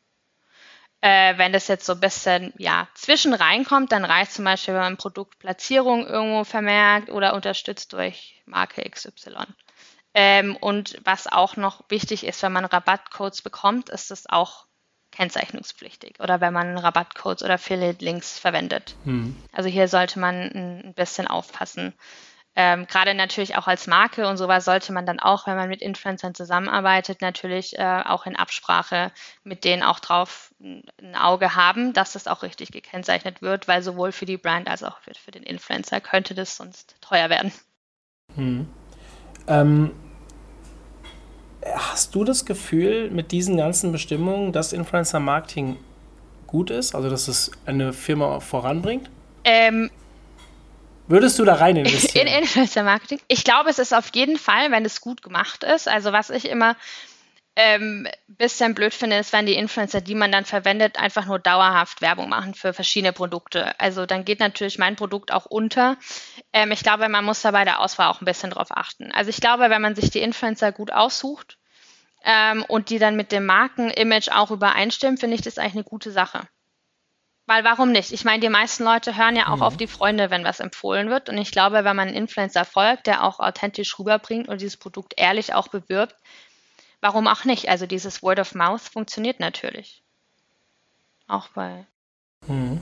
[1.02, 4.82] Äh, wenn das jetzt so ein bisschen ja, zwischen reinkommt, dann reicht zum Beispiel, wenn
[4.82, 9.46] man Produktplatzierung irgendwo vermerkt oder unterstützt durch Marke XY.
[10.20, 14.66] Ähm, und was auch noch wichtig ist, wenn man Rabattcodes bekommt, ist das auch
[15.12, 18.96] kennzeichnungspflichtig oder wenn man Rabattcodes oder Affiliate-Links verwendet.
[19.04, 19.36] Hm.
[19.52, 21.94] Also hier sollte man ein bisschen aufpassen.
[22.56, 25.84] Ähm, Gerade natürlich auch als Marke und sowas sollte man dann auch, wenn man mit
[25.84, 29.12] Influencern zusammenarbeitet, natürlich äh, auch in Absprache
[29.44, 34.12] mit denen auch drauf ein Auge haben, dass das auch richtig gekennzeichnet wird, weil sowohl
[34.12, 37.52] für die Brand als auch für, für den Influencer könnte das sonst teuer werden.
[38.34, 38.68] Hm.
[39.48, 39.92] Ähm,
[41.66, 45.78] hast du das Gefühl mit diesen ganzen Bestimmungen, dass Influencer Marketing
[46.46, 49.10] gut ist, also dass es eine Firma voranbringt?
[49.44, 49.90] Ähm,
[51.08, 52.28] Würdest du da rein investieren?
[52.28, 53.20] In Influencer Marketing?
[53.28, 55.88] Ich glaube, es ist auf jeden Fall, wenn es gut gemacht ist.
[55.88, 56.76] Also was ich immer
[57.60, 62.02] ähm, bisschen blöd finde, ist, wenn die Influencer, die man dann verwendet, einfach nur dauerhaft
[62.02, 63.78] Werbung machen für verschiedene Produkte.
[63.80, 65.98] Also dann geht natürlich mein Produkt auch unter.
[66.54, 69.12] Ähm, ich glaube, man muss da bei der Auswahl auch ein bisschen drauf achten.
[69.12, 71.58] Also ich glaube, wenn man sich die Influencer gut aussucht
[72.24, 76.12] ähm, und die dann mit dem Markenimage auch übereinstimmen, finde ich das eigentlich eine gute
[76.12, 76.48] Sache.
[77.48, 78.12] Weil warum nicht?
[78.12, 79.64] Ich meine, die meisten Leute hören ja auch mhm.
[79.64, 81.28] auf die Freunde, wenn was empfohlen wird.
[81.28, 85.16] Und ich glaube, wenn man einen Influencer folgt, der auch authentisch rüberbringt und dieses Produkt
[85.18, 86.16] ehrlich auch bewirbt,
[87.08, 87.70] warum auch nicht?
[87.70, 90.04] Also dieses Word of Mouth funktioniert natürlich.
[91.30, 91.86] Auch bei.
[92.48, 92.82] Mhm.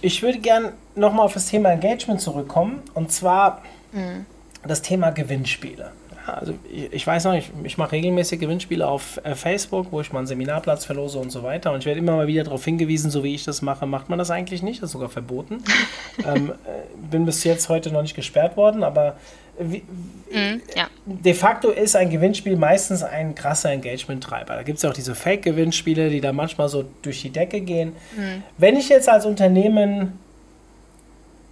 [0.00, 2.82] Ich würde gern nochmal auf das Thema Engagement zurückkommen.
[2.94, 4.24] Und zwar mhm.
[4.66, 5.92] das Thema Gewinnspiele
[6.26, 10.12] also ich, ich, weiß noch, ich, ich mache regelmäßig Gewinnspiele auf äh, Facebook, wo ich
[10.12, 11.72] mal einen Seminarplatz verlose und so weiter.
[11.72, 14.18] Und ich werde immer mal wieder darauf hingewiesen, so wie ich das mache, macht man
[14.18, 14.82] das eigentlich nicht.
[14.82, 15.62] Das ist sogar verboten.
[16.26, 19.16] ähm, äh, bin bis jetzt heute noch nicht gesperrt worden, aber
[19.58, 19.82] wie,
[20.30, 20.88] mm, ja.
[21.04, 24.54] de facto ist ein Gewinnspiel meistens ein krasser Engagement-Treiber.
[24.54, 27.90] Da gibt es ja auch diese Fake-Gewinnspiele, die da manchmal so durch die Decke gehen.
[28.16, 28.42] Mm.
[28.58, 30.18] Wenn ich jetzt als Unternehmen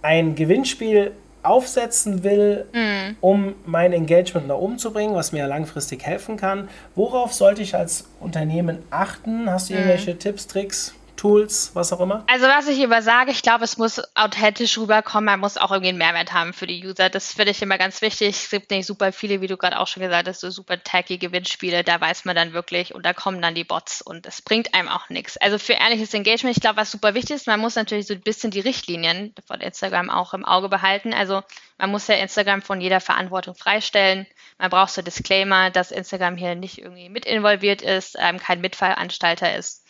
[0.01, 1.11] ein Gewinnspiel
[1.43, 3.15] aufsetzen will, mm.
[3.21, 6.69] um mein Engagement nach oben zu bringen, was mir langfristig helfen kann.
[6.95, 9.49] Worauf sollte ich als Unternehmen achten?
[9.49, 9.77] Hast du mm.
[9.77, 10.95] irgendwelche Tipps, Tricks?
[11.21, 12.23] Tools, was auch immer?
[12.25, 15.89] Also was ich immer sage, ich glaube, es muss authentisch rüberkommen, man muss auch irgendwie
[15.89, 17.11] einen Mehrwert haben für die User.
[17.11, 18.29] Das finde ich immer ganz wichtig.
[18.29, 21.19] Es gibt nicht super viele, wie du gerade auch schon gesagt hast, so super tacky
[21.19, 24.73] Gewinnspiele, da weiß man dann wirklich und da kommen dann die Bots und es bringt
[24.73, 25.37] einem auch nichts.
[25.37, 28.21] Also für ehrliches Engagement, ich glaube, was super wichtig ist, man muss natürlich so ein
[28.21, 31.13] bisschen die Richtlinien von Instagram auch im Auge behalten.
[31.13, 31.43] Also
[31.77, 34.25] man muss ja Instagram von jeder Verantwortung freistellen.
[34.57, 39.55] Man braucht so Disclaimer, dass Instagram hier nicht irgendwie mit involviert ist, ähm, kein Mitveranstalter
[39.55, 39.80] ist.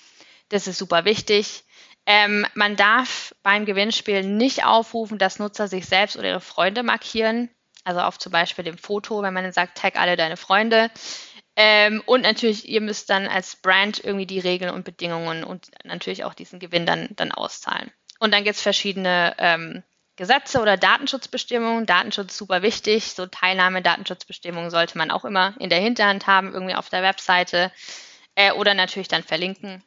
[0.52, 1.64] Das ist super wichtig.
[2.06, 7.50] Ähm, man darf beim Gewinnspiel nicht aufrufen, dass Nutzer sich selbst oder ihre Freunde markieren.
[7.84, 10.92] Also auf zum Beispiel dem Foto, wenn man dann sagt, tag alle deine Freunde.
[11.56, 16.26] Ähm, und natürlich, ihr müsst dann als Brand irgendwie die Regeln und Bedingungen und natürlich
[16.26, 17.92] auch diesen Gewinn dann, dann auszahlen.
[18.20, 19.84] Und dann gibt es verschiedene ähm,
[20.18, 21.86] Gesetze oder Datenschutzbestimmungen.
[21.86, 23.14] Datenschutz super wichtig.
[23.14, 27.72] So Teilnahme, Datenschutzbestimmungen sollte man auch immer in der Hinterhand haben, irgendwie auf der Webseite.
[28.36, 29.84] Äh, oder natürlich dann verlinken.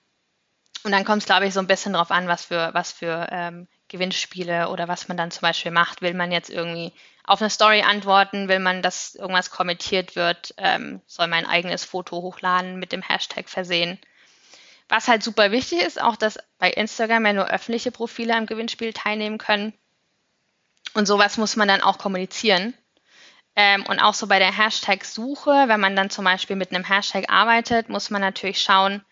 [0.85, 3.27] Und dann kommt es, glaube ich, so ein bisschen drauf an, was für, was für
[3.31, 6.03] ähm, Gewinnspiele oder was man dann zum Beispiel macht.
[6.03, 6.93] Will man jetzt irgendwie
[7.25, 8.49] auf eine Story antworten?
[8.49, 10.55] Will man, dass irgendwas kommentiert wird?
[10.59, 13.99] Ähm, soll man ein eigenes Foto hochladen mit dem Hashtag versehen?
[14.91, 18.93] Was halt super wichtig ist, auch dass bei Instagram ja nur öffentliche Profile am Gewinnspiel
[18.93, 19.73] teilnehmen können.
[20.93, 22.75] Und sowas muss man dann auch kommunizieren.
[23.57, 27.31] Ähm, und auch so bei der Hashtag-Suche, wenn man dann zum Beispiel mit einem Hashtag
[27.31, 29.03] arbeitet, muss man natürlich schauen,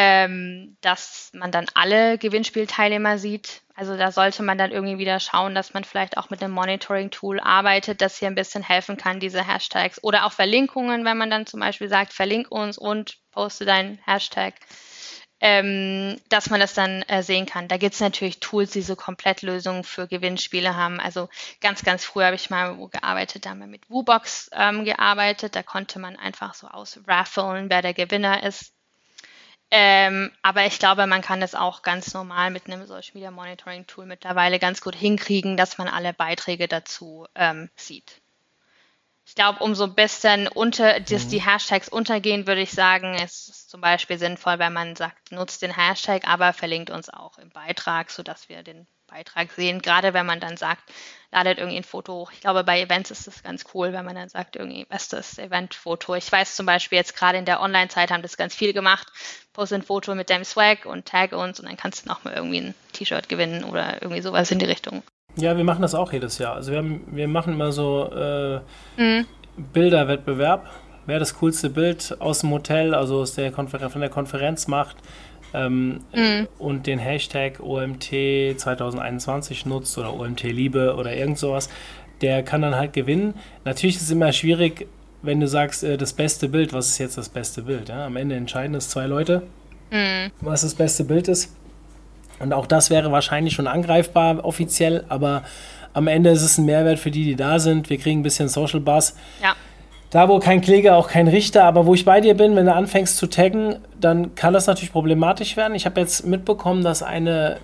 [0.00, 3.62] ähm, dass man dann alle Gewinnspielteilnehmer sieht.
[3.74, 7.40] Also da sollte man dann irgendwie wieder schauen, dass man vielleicht auch mit einem Monitoring-Tool
[7.40, 11.46] arbeitet, das hier ein bisschen helfen kann, diese Hashtags oder auch Verlinkungen, wenn man dann
[11.46, 14.54] zum Beispiel sagt, verlink uns und poste deinen Hashtag
[15.40, 17.68] ähm, dass man das dann äh, sehen kann.
[17.68, 20.98] Da gibt es natürlich Tools, die so Komplettlösungen für Gewinnspiele haben.
[20.98, 21.28] Also
[21.60, 25.54] ganz, ganz früh habe ich mal wo gearbeitet, da haben wir mit WooBox ähm, gearbeitet.
[25.54, 28.72] Da konnte man einfach so ausraffeln, wer der Gewinner ist.
[29.70, 33.86] Ähm, aber ich glaube, man kann das auch ganz normal mit einem Social Media Monitoring
[33.86, 38.22] Tool mittlerweile ganz gut hinkriegen, dass man alle Beiträge dazu ähm, sieht.
[39.26, 41.28] Ich glaube, umso ein bisschen unter, dass mhm.
[41.28, 45.60] die Hashtags untergehen, würde ich sagen, ist es zum Beispiel sinnvoll, wenn man sagt, nutzt
[45.60, 49.82] den Hashtag, aber verlinkt uns auch im Beitrag, sodass wir den Beitrag sehen.
[49.82, 50.82] Gerade wenn man dann sagt,
[51.32, 52.32] ladet irgendwie ein Foto hoch.
[52.32, 56.14] Ich glaube, bei Events ist das ganz cool, wenn man dann sagt, irgendwie bestes Event-Foto.
[56.14, 59.08] Ich weiß zum Beispiel jetzt gerade in der Online-Zeit haben das ganz viel gemacht.
[59.52, 62.60] Poste ein Foto mit deinem Swag und tag uns und dann kannst du nochmal irgendwie
[62.60, 65.02] ein T-Shirt gewinnen oder irgendwie sowas in die Richtung.
[65.36, 66.54] Ja, wir machen das auch jedes Jahr.
[66.54, 68.60] Also wir, haben, wir machen immer so äh,
[68.96, 69.26] mhm.
[69.56, 70.70] Bilderwettbewerb.
[71.06, 74.96] Wer das coolste Bild aus dem Hotel, also aus der Konfer von der Konferenz macht
[75.54, 76.48] ähm, mhm.
[76.58, 78.04] und den Hashtag OMT
[78.56, 81.68] 2021 nutzt oder OMT Liebe oder irgend sowas,
[82.20, 83.34] der kann dann halt gewinnen.
[83.64, 84.86] Natürlich ist es immer schwierig,
[85.22, 87.88] wenn du sagst, äh, das beste Bild, was ist jetzt das beste Bild?
[87.88, 88.06] Ja?
[88.06, 89.42] Am Ende entscheiden es zwei Leute,
[89.90, 90.30] mhm.
[90.40, 91.54] was das beste Bild ist.
[92.38, 95.42] Und auch das wäre wahrscheinlich schon angreifbar offiziell, aber
[95.92, 97.90] am Ende ist es ein Mehrwert für die, die da sind.
[97.90, 99.16] Wir kriegen ein bisschen Social Buzz.
[99.42, 99.56] Ja.
[100.10, 102.74] Da, wo kein Kläger, auch kein Richter, aber wo ich bei dir bin, wenn du
[102.74, 105.74] anfängst zu taggen, dann kann das natürlich problematisch werden.
[105.74, 107.58] Ich habe jetzt mitbekommen, dass eine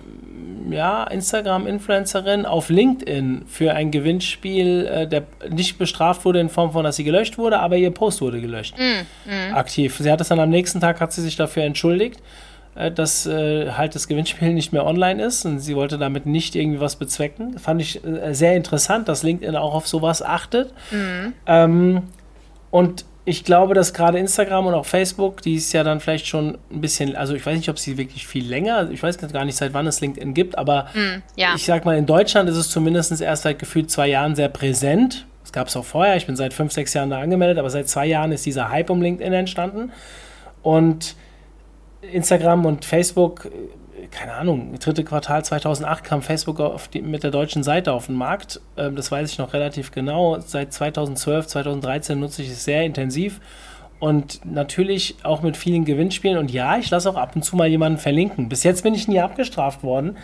[0.69, 6.83] ja, Instagram-Influencerin auf LinkedIn für ein Gewinnspiel, äh, der nicht bestraft wurde in Form von,
[6.83, 8.75] dass sie gelöscht wurde, aber ihr Post wurde gelöscht.
[8.77, 9.55] Mm, mm.
[9.55, 9.97] Aktiv.
[9.97, 12.19] Sie hat es dann am nächsten Tag, hat sie sich dafür entschuldigt
[12.75, 16.55] äh, dass äh, halt das Gewinnspiel nicht mehr online ist und sie wollte damit nicht
[16.55, 17.57] irgendwie was bezwecken.
[17.57, 20.73] Fand ich äh, sehr interessant, dass LinkedIn auch auf sowas achtet.
[20.91, 21.33] Mhm.
[21.47, 22.01] Ähm,
[22.75, 26.57] und ich glaube, dass gerade Instagram und auch Facebook, die ist ja dann vielleicht schon
[26.69, 29.55] ein bisschen, also ich weiß nicht, ob sie wirklich viel länger, ich weiß gar nicht,
[29.55, 31.53] seit wann es LinkedIn gibt, aber mm, ja.
[31.55, 35.25] ich sag mal, in Deutschland ist es zumindest erst seit gefühlt zwei Jahren sehr präsent.
[35.43, 37.87] Das gab es auch vorher, ich bin seit fünf, sechs Jahren da angemeldet, aber seit
[37.87, 39.93] zwei Jahren ist dieser Hype um LinkedIn entstanden.
[40.61, 41.15] Und
[42.01, 43.49] Instagram und Facebook,
[44.11, 46.61] keine Ahnung, dritte Quartal 2008 kam Facebook
[46.93, 48.61] die, mit der deutschen Seite auf den Markt.
[48.77, 50.39] Ähm, das weiß ich noch relativ genau.
[50.39, 53.39] Seit 2012, 2013 nutze ich es sehr intensiv
[53.99, 56.37] und natürlich auch mit vielen Gewinnspielen.
[56.37, 58.49] Und ja, ich lasse auch ab und zu mal jemanden verlinken.
[58.49, 60.17] Bis jetzt bin ich nie abgestraft worden,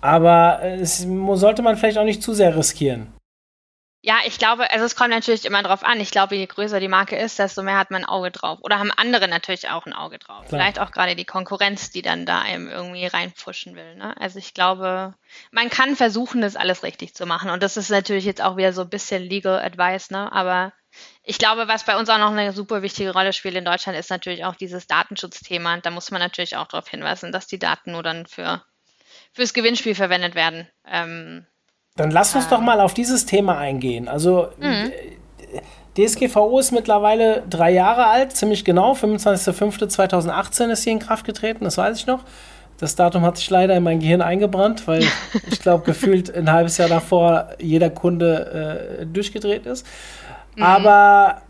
[0.00, 3.08] aber äh, es sollte man vielleicht auch nicht zu sehr riskieren.
[4.04, 6.00] Ja, ich glaube, also es kommt natürlich immer drauf an.
[6.00, 8.58] Ich glaube, je größer die Marke ist, desto mehr hat man ein Auge drauf.
[8.62, 10.48] Oder haben andere natürlich auch ein Auge drauf.
[10.48, 10.48] Klar.
[10.48, 13.94] Vielleicht auch gerade die Konkurrenz, die dann da einem irgendwie reinpfuschen will.
[13.94, 14.12] Ne?
[14.20, 15.14] Also ich glaube,
[15.52, 17.48] man kann versuchen, das alles richtig zu machen.
[17.50, 20.32] Und das ist natürlich jetzt auch wieder so ein bisschen Legal Advice, ne?
[20.32, 20.72] Aber
[21.22, 24.10] ich glaube, was bei uns auch noch eine super wichtige Rolle spielt in Deutschland, ist
[24.10, 25.76] natürlich auch dieses Datenschutzthema.
[25.78, 28.64] Da muss man natürlich auch darauf hinweisen, dass die Daten nur dann für
[29.32, 30.68] fürs Gewinnspiel verwendet werden.
[30.86, 31.46] Ähm,
[31.96, 34.08] dann lass uns doch mal auf dieses Thema eingehen.
[34.08, 34.92] Also mhm.
[35.96, 38.94] DSGVO ist mittlerweile drei Jahre alt, ziemlich genau.
[38.94, 42.20] 25.05.2018 ist sie in Kraft getreten, das weiß ich noch.
[42.78, 45.04] Das Datum hat sich leider in mein Gehirn eingebrannt, weil
[45.50, 49.86] ich glaube, gefühlt ein halbes Jahr davor jeder Kunde äh, durchgedreht ist.
[50.56, 50.62] Mhm.
[50.62, 51.42] Aber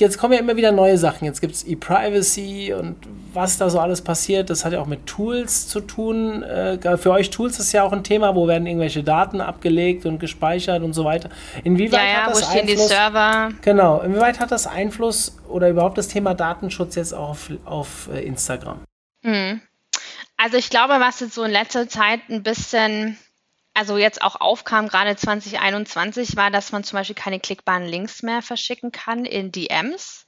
[0.00, 1.24] jetzt kommen ja immer wieder neue Sachen.
[1.24, 2.96] Jetzt gibt es E-Privacy und
[3.32, 4.50] was da so alles passiert.
[4.50, 6.42] Das hat ja auch mit Tools zu tun.
[6.42, 10.18] Äh, für euch Tools ist ja auch ein Thema, wo werden irgendwelche Daten abgelegt und
[10.18, 11.30] gespeichert und so weiter.
[11.62, 12.88] Inwieweit ja, ja, hat das wo Einfluss?
[12.88, 13.48] Die Server?
[13.62, 14.00] Genau.
[14.00, 18.80] Inwieweit hat das Einfluss oder überhaupt das Thema Datenschutz jetzt auch auf, auf äh, Instagram?
[19.22, 19.60] Hm.
[20.36, 23.18] Also ich glaube, was jetzt so in letzter Zeit ein bisschen
[23.80, 28.42] also jetzt auch aufkam, gerade 2021, war, dass man zum Beispiel keine klickbaren Links mehr
[28.42, 30.26] verschicken kann in DMs.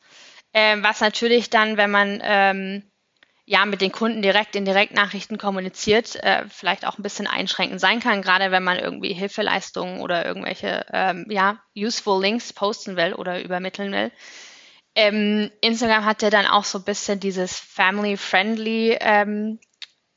[0.55, 2.91] Ähm, was natürlich dann, wenn man ähm,
[3.45, 8.01] ja mit den Kunden direkt in Direktnachrichten kommuniziert, äh, vielleicht auch ein bisschen einschränkend sein
[8.01, 13.45] kann, gerade wenn man irgendwie Hilfeleistungen oder irgendwelche ähm, ja, useful Links posten will oder
[13.45, 14.11] übermitteln will.
[14.95, 19.59] Ähm, Instagram hat ja dann auch so ein bisschen dieses Family-Friendly, ähm,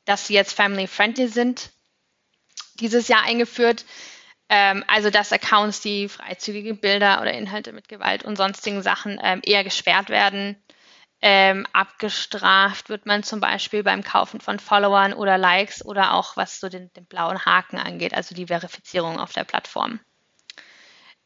[0.06, 1.75] dass sie jetzt Family-Friendly sind,
[2.76, 3.84] dieses Jahr eingeführt.
[4.48, 9.40] Ähm, also dass Accounts, die freizügige Bilder oder Inhalte mit Gewalt und sonstigen Sachen ähm,
[9.44, 10.56] eher gesperrt werden.
[11.22, 16.60] Ähm, abgestraft wird man zum Beispiel beim Kaufen von Followern oder Likes oder auch was
[16.60, 19.98] so den, den blauen Haken angeht, also die Verifizierung auf der Plattform.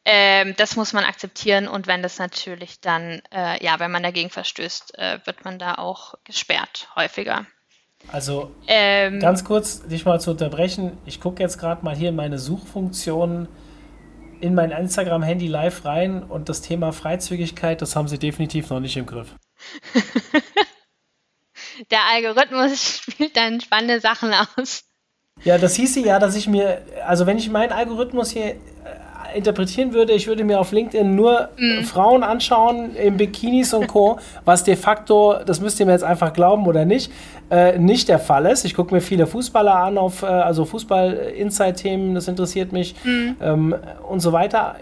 [0.05, 4.31] Ähm, das muss man akzeptieren und wenn das natürlich dann, äh, ja, wenn man dagegen
[4.31, 7.47] verstößt, äh, wird man da auch gesperrt, häufiger.
[8.09, 10.99] Also ähm, ganz kurz, dich mal zu unterbrechen.
[11.07, 13.49] Ich gucke jetzt gerade mal hier in meine Suchfunktion
[14.41, 18.97] in mein Instagram-Handy live rein und das Thema Freizügigkeit, das haben sie definitiv noch nicht
[18.97, 19.35] im Griff.
[21.91, 24.85] Der Algorithmus spielt dann spannende Sachen aus.
[25.43, 28.57] Ja, das hieße ja, dass ich mir, also wenn ich meinen Algorithmus hier
[29.35, 31.83] interpretieren würde, ich würde mir auf LinkedIn nur mm.
[31.85, 36.33] Frauen anschauen in Bikinis und Co., was de facto, das müsst ihr mir jetzt einfach
[36.33, 37.13] glauben oder nicht,
[37.51, 38.65] äh, nicht der Fall ist.
[38.65, 43.31] Ich gucke mir viele Fußballer an, auf, äh, also Fußball-Inside-Themen, das interessiert mich mm.
[43.43, 43.75] ähm,
[44.09, 44.77] und so weiter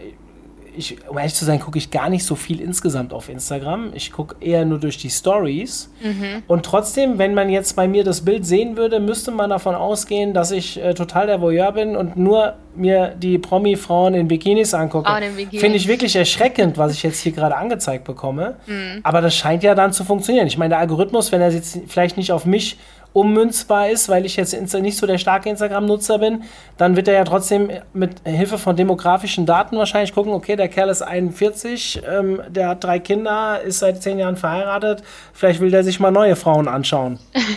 [0.78, 3.90] ich, um ehrlich zu sein, gucke ich gar nicht so viel insgesamt auf Instagram.
[3.94, 5.90] Ich gucke eher nur durch die Stories.
[6.02, 6.42] Mhm.
[6.46, 10.32] Und trotzdem, wenn man jetzt bei mir das Bild sehen würde, müsste man davon ausgehen,
[10.32, 15.10] dass ich äh, total der Voyeur bin und nur mir die Promi-Frauen in Bikinis angucke.
[15.10, 18.56] Oh, Finde ich wirklich erschreckend, was ich jetzt hier gerade angezeigt bekomme.
[18.66, 19.00] Mhm.
[19.02, 20.46] Aber das scheint ja dann zu funktionieren.
[20.46, 22.78] Ich meine, der Algorithmus, wenn er jetzt vielleicht nicht auf mich
[23.18, 26.44] ummünzbar ist, weil ich jetzt nicht so der starke Instagram-Nutzer bin,
[26.76, 30.88] dann wird er ja trotzdem mit Hilfe von demografischen Daten wahrscheinlich gucken, okay, der Kerl
[30.88, 35.02] ist 41, ähm, der hat drei Kinder, ist seit zehn Jahren verheiratet,
[35.32, 37.18] vielleicht will der sich mal neue Frauen anschauen.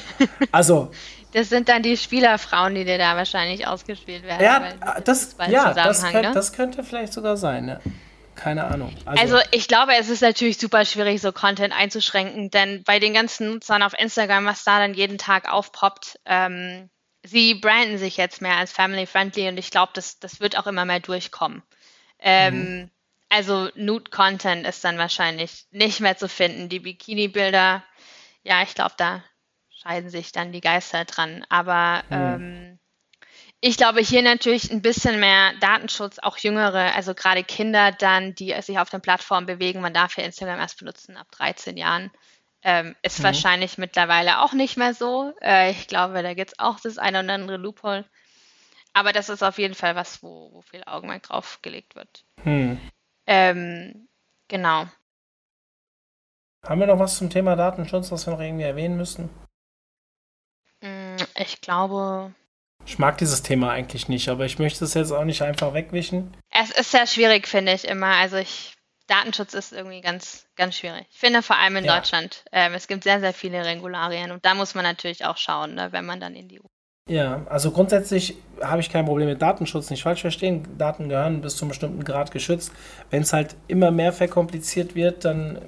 [0.52, 0.90] Also.
[1.34, 4.44] Das sind dann die Spielerfrauen, die dir da wahrscheinlich ausgespielt werden.
[4.44, 4.62] Ja,
[5.04, 6.32] das, ja das, könnt, ne?
[6.34, 7.70] das könnte vielleicht sogar sein.
[7.70, 7.80] Ja
[8.36, 8.96] keine Ahnung.
[9.06, 13.14] Also, also, ich glaube, es ist natürlich super schwierig, so Content einzuschränken, denn bei den
[13.14, 16.90] ganzen Nutzern auf Instagram, was da dann jeden Tag aufpoppt, ähm,
[17.24, 20.86] sie branden sich jetzt mehr als family-friendly und ich glaube, das, das wird auch immer
[20.86, 21.64] mehr durchkommen.
[22.20, 22.92] Ähm, mhm.
[23.30, 26.68] Also Nude-Content ist dann wahrscheinlich nicht mehr zu finden.
[26.68, 27.84] Die Bikini-Bilder,
[28.44, 29.24] ja, ich glaube, da
[29.70, 31.46] scheiden sich dann die Geister dran.
[31.50, 32.16] Aber mhm.
[32.16, 32.71] ähm,
[33.62, 38.60] ich glaube, hier natürlich ein bisschen mehr Datenschutz, auch jüngere, also gerade Kinder dann, die
[38.62, 39.82] sich auf den Plattformen bewegen.
[39.82, 42.12] Man darf ja Instagram erst benutzen ab 13 Jahren.
[42.64, 43.24] Ähm, ist mhm.
[43.24, 45.34] wahrscheinlich mittlerweile auch nicht mehr so.
[45.42, 48.06] Äh, ich glaube, da gibt es auch das eine oder andere Loophole.
[48.94, 52.26] Aber das ist auf jeden Fall was, wo, wo viel Augenmerk drauf gelegt wird.
[52.44, 52.80] Mhm.
[53.28, 54.08] Ähm,
[54.48, 54.88] genau.
[56.64, 59.30] Haben wir noch was zum Thema Datenschutz, was wir noch irgendwie erwähnen müssen?
[60.82, 62.34] Mm, ich glaube,
[62.86, 66.36] ich mag dieses Thema eigentlich nicht, aber ich möchte es jetzt auch nicht einfach wegwischen.
[66.50, 68.16] Es ist sehr schwierig, finde ich immer.
[68.18, 68.74] Also ich,
[69.08, 71.06] Datenschutz ist irgendwie ganz, ganz schwierig.
[71.12, 71.96] Ich finde vor allem in ja.
[71.96, 72.44] Deutschland.
[72.52, 75.92] Ähm, es gibt sehr, sehr viele Regularien und da muss man natürlich auch schauen, ne,
[75.92, 76.66] wenn man dann in die EU.
[77.10, 80.78] Ja, also grundsätzlich habe ich kein Problem mit Datenschutz, nicht falsch verstehen.
[80.78, 82.72] Daten gehören bis zu einem bestimmten Grad geschützt.
[83.10, 85.60] Wenn es halt immer mehr verkompliziert wird, dann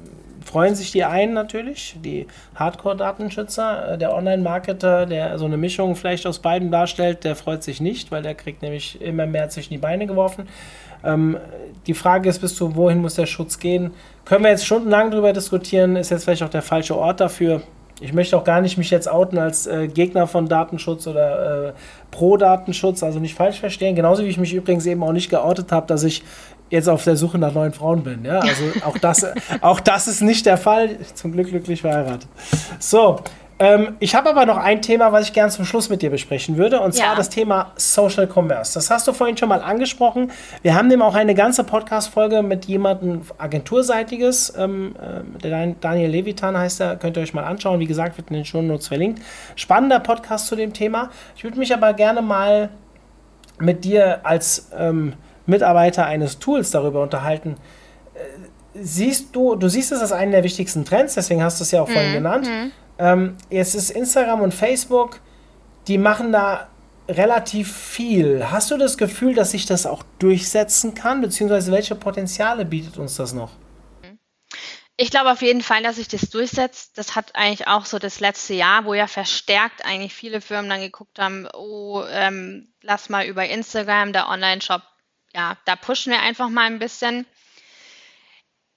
[0.43, 3.93] freuen sich die einen natürlich, die Hardcore-Datenschützer.
[3.93, 8.11] Äh, der Online-Marketer, der so eine Mischung vielleicht aus beiden darstellt, der freut sich nicht,
[8.11, 10.47] weil der kriegt nämlich immer mehr zwischen die Beine geworfen.
[11.03, 11.37] Ähm,
[11.87, 13.91] die Frage ist, bis zu wohin muss der Schutz gehen?
[14.25, 15.95] Können wir jetzt stundenlang darüber diskutieren?
[15.95, 17.61] Ist jetzt vielleicht auch der falsche Ort dafür?
[18.01, 21.73] Ich möchte auch gar nicht mich jetzt outen als äh, Gegner von Datenschutz oder äh,
[22.09, 23.95] pro Datenschutz, also nicht falsch verstehen.
[23.95, 26.23] Genauso wie ich mich übrigens eben auch nicht geoutet habe, dass ich
[26.73, 28.25] jetzt auf der Suche nach neuen Frauen bin.
[28.25, 28.39] Ja?
[28.39, 29.25] Also auch das,
[29.61, 30.97] auch das ist nicht der Fall.
[31.13, 32.27] Zum Glück glücklich verheiratet.
[32.79, 33.19] So,
[33.59, 36.57] ähm, ich habe aber noch ein Thema, was ich gerne zum Schluss mit dir besprechen
[36.57, 37.15] würde, und zwar ja.
[37.15, 38.73] das Thema Social Commerce.
[38.73, 40.31] Das hast du vorhin schon mal angesprochen.
[40.63, 46.57] Wir haben dem auch eine ganze Podcast-Folge mit jemandem Agenturseitiges, ähm, äh, der Daniel Levitan
[46.57, 47.79] heißt er, könnt ihr euch mal anschauen.
[47.79, 49.21] Wie gesagt, wird in den Show Notes verlinkt.
[49.55, 51.11] Spannender Podcast zu dem Thema.
[51.35, 52.69] Ich würde mich aber gerne mal
[53.59, 55.13] mit dir als ähm,
[55.45, 57.57] Mitarbeiter eines Tools darüber unterhalten.
[58.13, 58.19] Äh,
[58.73, 61.81] siehst du, du siehst es als einen der wichtigsten Trends, deswegen hast du es ja
[61.81, 62.15] auch vorhin mhm.
[62.15, 62.47] genannt.
[62.47, 62.71] Mhm.
[62.97, 65.19] Ähm, jetzt ist Instagram und Facebook,
[65.87, 66.67] die machen da
[67.07, 68.49] relativ viel.
[68.49, 73.15] Hast du das Gefühl, dass sich das auch durchsetzen kann, beziehungsweise welche Potenziale bietet uns
[73.15, 73.51] das noch?
[74.95, 76.97] Ich glaube auf jeden Fall, dass sich das durchsetzt.
[76.97, 80.81] Das hat eigentlich auch so das letzte Jahr, wo ja verstärkt eigentlich viele Firmen dann
[80.81, 84.83] geguckt haben, oh, ähm, lass mal über Instagram, der Online-Shop
[85.33, 87.25] ja, da pushen wir einfach mal ein bisschen.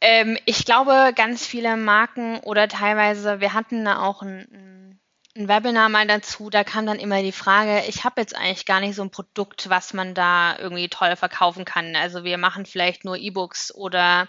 [0.01, 5.01] Ähm, ich glaube, ganz viele Marken oder teilweise, wir hatten da auch ein,
[5.37, 8.81] ein Webinar mal dazu, da kam dann immer die Frage, ich habe jetzt eigentlich gar
[8.81, 11.97] nicht so ein Produkt, was man da irgendwie toll verkaufen kann.
[11.97, 14.29] Also wir machen vielleicht nur E-Books oder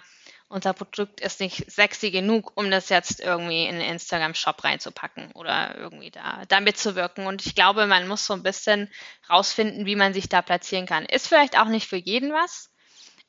[0.49, 5.77] unser Produkt ist nicht sexy genug, um das jetzt irgendwie in den Instagram-Shop reinzupacken oder
[5.77, 7.27] irgendwie da, da mitzuwirken.
[7.27, 8.89] Und ich glaube, man muss so ein bisschen
[9.29, 11.05] rausfinden, wie man sich da platzieren kann.
[11.05, 12.69] Ist vielleicht auch nicht für jeden was.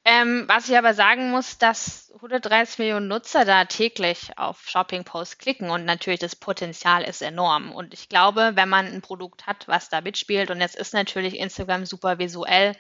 [0.05, 5.71] Ähm, was ich aber sagen muss, dass 130 Millionen Nutzer da täglich auf Shopping-Posts klicken
[5.71, 7.73] und natürlich das Potenzial ist enorm.
[7.73, 11.37] Und ich glaube, wenn man ein Produkt hat, was da mitspielt, und jetzt ist natürlich
[11.37, 12.77] Instagram super visuell,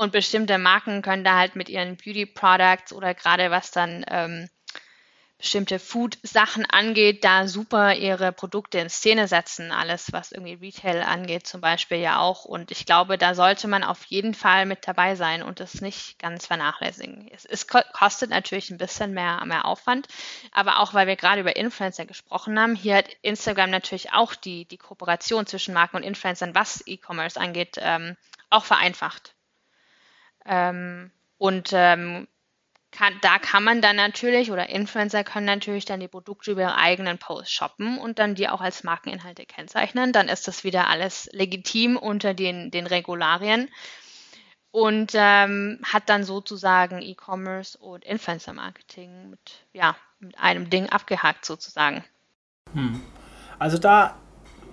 [0.00, 4.48] Und bestimmte Marken können da halt mit ihren Beauty Products oder gerade was dann ähm,
[5.36, 9.72] bestimmte Food-Sachen angeht, da super ihre Produkte in Szene setzen.
[9.72, 12.46] Alles, was irgendwie Retail angeht, zum Beispiel ja auch.
[12.46, 16.18] Und ich glaube, da sollte man auf jeden Fall mit dabei sein und das nicht
[16.18, 17.28] ganz vernachlässigen.
[17.30, 20.08] Es, es kostet natürlich ein bisschen mehr, mehr Aufwand,
[20.50, 24.64] aber auch, weil wir gerade über Influencer gesprochen haben, hier hat Instagram natürlich auch die,
[24.64, 28.16] die Kooperation zwischen Marken und Influencern, was E-Commerce angeht, ähm,
[28.48, 29.34] auch vereinfacht.
[30.46, 32.26] Ähm, und ähm,
[32.90, 36.76] kann, da kann man dann natürlich oder Influencer können natürlich dann die Produkte über ihre
[36.76, 40.12] eigenen Posts shoppen und dann die auch als Markeninhalte kennzeichnen.
[40.12, 43.68] Dann ist das wieder alles legitim unter den, den Regularien
[44.72, 52.04] und ähm, hat dann sozusagen E-Commerce und Influencer-Marketing mit, ja, mit einem Ding abgehakt sozusagen.
[52.72, 53.02] Hm.
[53.58, 54.16] Also da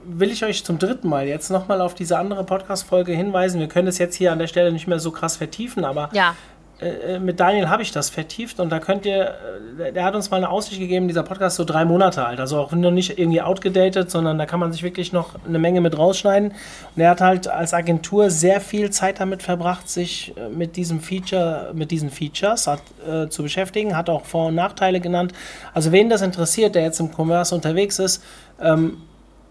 [0.07, 3.59] will ich euch zum dritten Mal jetzt nochmal auf diese andere Podcast-Folge hinweisen.
[3.59, 6.35] Wir können es jetzt hier an der Stelle nicht mehr so krass vertiefen, aber ja.
[6.79, 9.33] Äh, äh, mit Daniel habe ich das vertieft und da könnt ihr,
[9.79, 12.39] äh, der hat uns mal eine Aussicht gegeben, dieser Podcast ist so drei Monate alt,
[12.39, 15.81] also auch noch nicht irgendwie outgedatet, sondern da kann man sich wirklich noch eine Menge
[15.81, 16.51] mit rausschneiden.
[16.95, 21.71] Und er hat halt als Agentur sehr viel Zeit damit verbracht, sich mit diesem Feature,
[21.73, 25.33] mit diesen Features hat, äh, zu beschäftigen, hat auch Vor- und Nachteile genannt.
[25.73, 28.23] Also wen das interessiert, der jetzt im Commerce unterwegs ist,
[28.61, 28.97] ähm,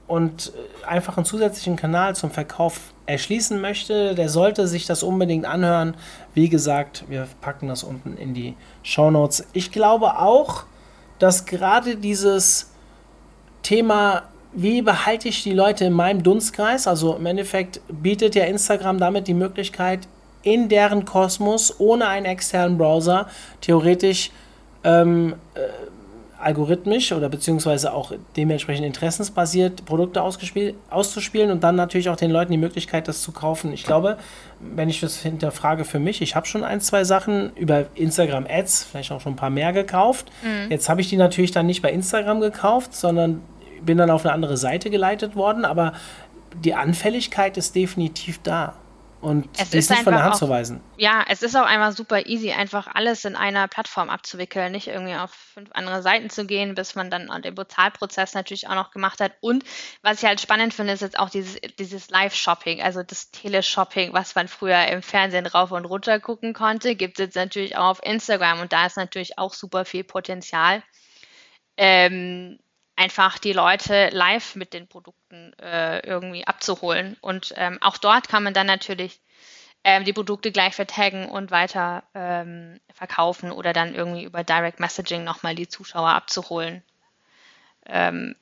[0.06, 0.52] und
[0.86, 5.94] einfach einen zusätzlichen Kanal zum Verkauf erschließen möchte, der sollte sich das unbedingt anhören.
[6.34, 9.46] Wie gesagt, wir packen das unten in die Show Notes.
[9.52, 10.64] Ich glaube auch,
[11.18, 12.70] dass gerade dieses
[13.62, 18.98] Thema, wie behalte ich die Leute in meinem Dunstkreis, also im Endeffekt bietet ja Instagram
[18.98, 20.06] damit die Möglichkeit,
[20.42, 23.28] in deren Kosmos ohne einen externen Browser
[23.60, 24.30] theoretisch
[24.84, 25.60] ähm, äh,
[26.38, 32.58] algorithmisch oder beziehungsweise auch dementsprechend interessensbasiert Produkte auszuspielen und dann natürlich auch den Leuten die
[32.58, 33.72] Möglichkeit, das zu kaufen.
[33.72, 34.18] Ich glaube,
[34.60, 38.84] wenn ich das hinterfrage für mich, ich habe schon ein, zwei Sachen über Instagram Ads,
[38.84, 40.30] vielleicht auch schon ein paar mehr gekauft.
[40.42, 40.70] Mhm.
[40.70, 43.40] Jetzt habe ich die natürlich dann nicht bei Instagram gekauft, sondern
[43.82, 45.92] bin dann auf eine andere Seite geleitet worden, aber
[46.64, 48.74] die Anfälligkeit ist definitiv da.
[49.20, 50.82] Und es die ist, nicht von der Hand auch, zu weisen.
[50.98, 55.14] Ja, es ist auch einfach super easy, einfach alles in einer Plattform abzuwickeln, nicht irgendwie
[55.14, 59.20] auf fünf andere Seiten zu gehen, bis man dann den Bezahlprozess natürlich auch noch gemacht
[59.20, 59.32] hat.
[59.40, 59.64] Und
[60.02, 64.34] was ich halt spannend finde, ist jetzt auch dieses, dieses Live-Shopping, also das Teleshopping, was
[64.34, 68.02] man früher im Fernsehen rauf und runter gucken konnte, gibt es jetzt natürlich auch auf
[68.02, 70.82] Instagram und da ist natürlich auch super viel Potenzial.
[71.78, 72.58] Ähm,
[72.96, 77.16] einfach die Leute live mit den Produkten äh, irgendwie abzuholen.
[77.20, 79.20] Und ähm, auch dort kann man dann natürlich
[79.84, 85.24] ähm, die Produkte gleich vertaggen und weiter ähm, verkaufen oder dann irgendwie über Direct Messaging
[85.24, 86.82] nochmal die Zuschauer abzuholen.
[87.84, 88.34] Ähm,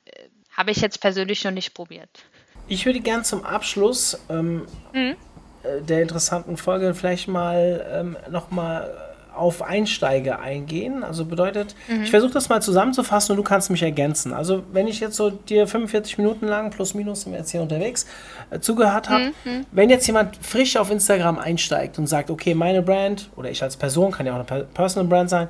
[0.57, 2.25] Habe ich jetzt persönlich noch nicht probiert.
[2.67, 5.17] Ich würde gern zum Abschluss ähm, mhm.
[5.65, 11.05] Äh, der interessanten Folge vielleicht mal ähm, nochmal auf Einsteiger eingehen.
[11.05, 12.03] Also bedeutet, mhm.
[12.03, 14.33] ich versuche das mal zusammenzufassen und du kannst mich ergänzen.
[14.33, 17.63] Also wenn ich jetzt so dir 45 Minuten lang, plus minus sind wir jetzt hier
[17.63, 18.07] unterwegs,
[18.51, 19.67] äh, zugehört habe, mhm.
[19.73, 23.77] wenn jetzt jemand frisch auf Instagram einsteigt und sagt, okay, meine Brand oder ich als
[23.77, 25.49] Person, kann ja auch eine Personal Brand sein,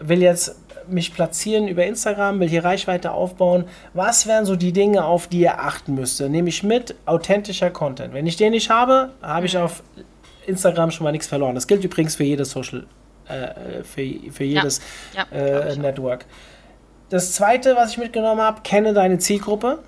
[0.00, 0.56] will jetzt
[0.88, 3.64] mich platzieren über Instagram, will hier Reichweite aufbauen.
[3.94, 6.28] Was wären so die Dinge, auf die er achten müsste?
[6.28, 8.14] Nehme ich mit authentischer Content.
[8.14, 9.62] Wenn ich den nicht habe, habe ich mhm.
[9.62, 9.82] auf
[10.46, 11.54] Instagram schon mal nichts verloren.
[11.54, 12.86] Das gilt übrigens für jedes Social
[13.28, 14.80] äh, für, für jedes
[15.14, 16.26] ja, ja, äh, Network.
[17.10, 19.78] Das zweite, was ich mitgenommen habe, kenne deine Zielgruppe.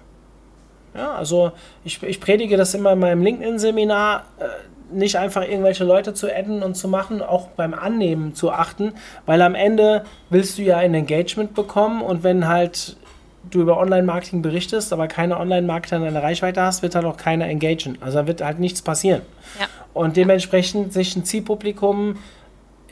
[0.94, 1.52] Ja, also
[1.84, 4.44] ich, ich predige das immer in meinem LinkedIn-Seminar, äh,
[4.92, 8.92] nicht einfach irgendwelche Leute zu adden und zu machen, auch beim Annehmen zu achten,
[9.24, 12.96] weil am Ende willst du ja ein Engagement bekommen und wenn halt
[13.50, 17.46] du über Online-Marketing berichtest, aber keine Online-Marketer in deiner Reichweite hast, wird halt auch keiner
[17.46, 17.98] engagen.
[18.00, 19.22] Also da wird halt nichts passieren.
[19.58, 19.66] Ja.
[19.94, 22.18] Und dementsprechend sich ein Zielpublikum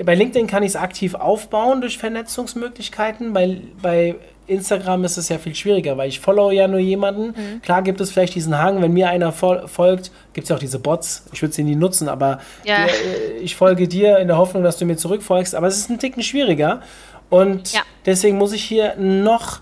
[0.05, 3.33] bei LinkedIn kann ich es aktiv aufbauen durch Vernetzungsmöglichkeiten.
[3.33, 4.15] Bei, bei
[4.47, 7.29] Instagram ist es ja viel schwieriger, weil ich follow ja nur jemanden.
[7.29, 7.63] Mhm.
[7.63, 10.79] Klar gibt es vielleicht diesen Hang, wenn mir einer folgt, gibt es ja auch diese
[10.79, 11.25] Bots.
[11.33, 12.85] Ich würde sie nie nutzen, aber ja.
[12.85, 15.55] der, äh, ich folge dir in der Hoffnung, dass du mir zurückfolgst.
[15.55, 16.81] Aber es ist ein Ticken schwieriger.
[17.31, 17.83] Und ja.
[18.07, 19.61] deswegen muss ich hier noch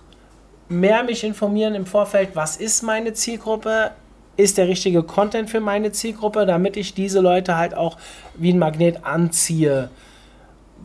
[0.68, 3.92] mehr mich informieren im Vorfeld, was ist meine Zielgruppe,
[4.36, 7.96] ist der richtige Content für meine Zielgruppe, damit ich diese Leute halt auch
[8.34, 9.90] wie ein Magnet anziehe.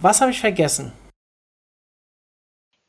[0.02, 0.92] Was habe ich vergessen?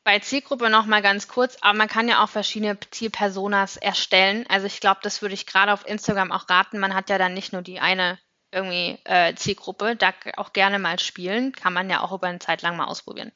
[0.03, 4.45] Bei Zielgruppe noch mal ganz kurz, aber man kann ja auch verschiedene Zielpersonas erstellen.
[4.49, 6.79] Also ich glaube, das würde ich gerade auf Instagram auch raten.
[6.79, 8.19] Man hat ja dann nicht nur die eine
[8.51, 12.63] irgendwie äh, Zielgruppe, da auch gerne mal spielen, kann man ja auch über eine Zeit
[12.63, 13.31] lang mal ausprobieren.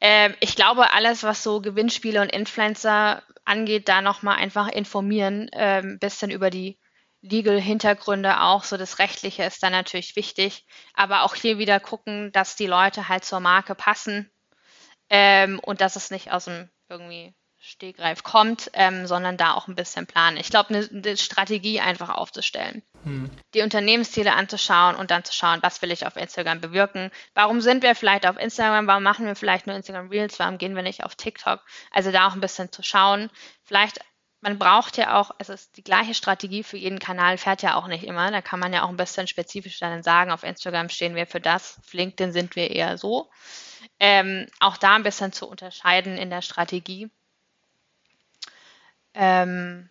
[0.00, 5.48] Ähm, ich glaube, alles, was so Gewinnspiele und Influencer angeht, da noch mal einfach informieren,
[5.52, 6.78] ein ähm, bisschen über die
[7.22, 10.66] Legal-Hintergründe auch, so das Rechtliche ist dann natürlich wichtig.
[10.94, 14.30] Aber auch hier wieder gucken, dass die Leute halt zur Marke passen
[15.08, 19.76] ähm, und dass es nicht aus dem irgendwie Stegreif kommt, ähm, sondern da auch ein
[19.76, 20.36] bisschen planen.
[20.36, 23.30] Ich glaube, eine, eine, Strategie einfach aufzustellen, hm.
[23.54, 27.12] die Unternehmensziele anzuschauen und dann zu schauen, was will ich auf Instagram bewirken.
[27.34, 28.88] Warum sind wir vielleicht auf Instagram?
[28.88, 30.40] Warum machen wir vielleicht nur Instagram Reels?
[30.40, 31.60] Warum gehen wir nicht auf TikTok?
[31.92, 33.30] Also da auch ein bisschen zu schauen.
[33.62, 34.00] Vielleicht
[34.42, 37.86] man braucht ja auch, es ist die gleiche Strategie für jeden Kanal, fährt ja auch
[37.86, 38.30] nicht immer.
[38.32, 41.40] Da kann man ja auch ein bisschen spezifisch dann sagen, auf Instagram stehen wir für
[41.40, 43.30] das, auf LinkedIn sind wir eher so.
[44.00, 47.08] Ähm, auch da ein bisschen zu unterscheiden in der Strategie.
[49.14, 49.88] Ähm,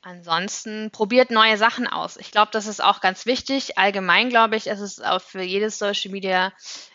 [0.00, 2.16] ansonsten probiert neue Sachen aus.
[2.16, 3.76] Ich glaube, das ist auch ganz wichtig.
[3.76, 6.54] Allgemein glaube ich, ist es auch für jedes Social Media,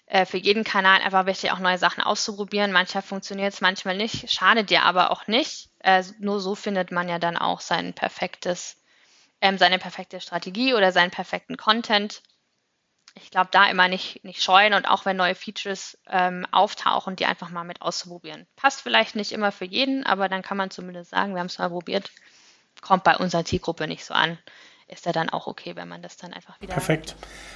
[0.10, 2.72] äh, für jeden Kanal einfach wichtig, auch neue Sachen auszuprobieren.
[2.72, 4.32] Manchmal funktioniert es, manchmal nicht.
[4.32, 5.70] Schadet dir aber auch nicht.
[5.80, 8.82] Äh, nur so findet man ja dann auch sein perfektes,
[9.40, 12.24] ähm, seine perfekte Strategie oder seinen perfekten Content.
[13.14, 17.26] Ich glaube, da immer nicht, nicht scheuen und auch wenn neue Features ähm, auftauchen, die
[17.28, 18.48] einfach mal mit auszuprobieren.
[18.56, 21.60] Passt vielleicht nicht immer für jeden, aber dann kann man zumindest sagen, wir haben es
[21.60, 22.12] mal probiert.
[22.82, 24.40] Kommt bei unserer Zielgruppe nicht so an
[24.90, 26.74] ist er dann auch okay, wenn man das dann einfach wieder.
[26.74, 27.16] Perfekt.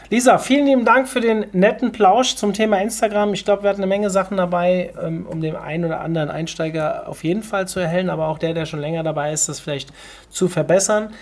[0.10, 3.34] Lisa, vielen lieben Dank für den netten Plausch zum Thema Instagram.
[3.34, 7.08] Ich glaube, wir hatten eine Menge Sachen dabei, ähm, um dem einen oder anderen Einsteiger
[7.08, 9.92] auf jeden Fall zu erhellen, aber auch der, der schon länger dabei ist, das vielleicht
[10.30, 11.14] zu verbessern.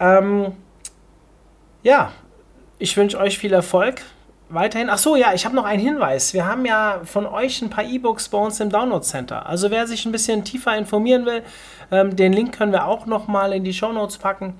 [0.00, 0.56] Ähm,
[1.82, 2.12] ja,
[2.78, 4.02] ich wünsche euch viel Erfolg
[4.48, 4.90] weiterhin.
[4.90, 6.34] Ach so, ja, ich habe noch einen Hinweis.
[6.34, 9.46] Wir haben ja von euch ein paar E-Books bei uns im Download Center.
[9.46, 11.42] Also wer sich ein bisschen tiefer informieren will,
[11.92, 14.54] ähm, den Link können wir auch noch mal in die Show Notes packen.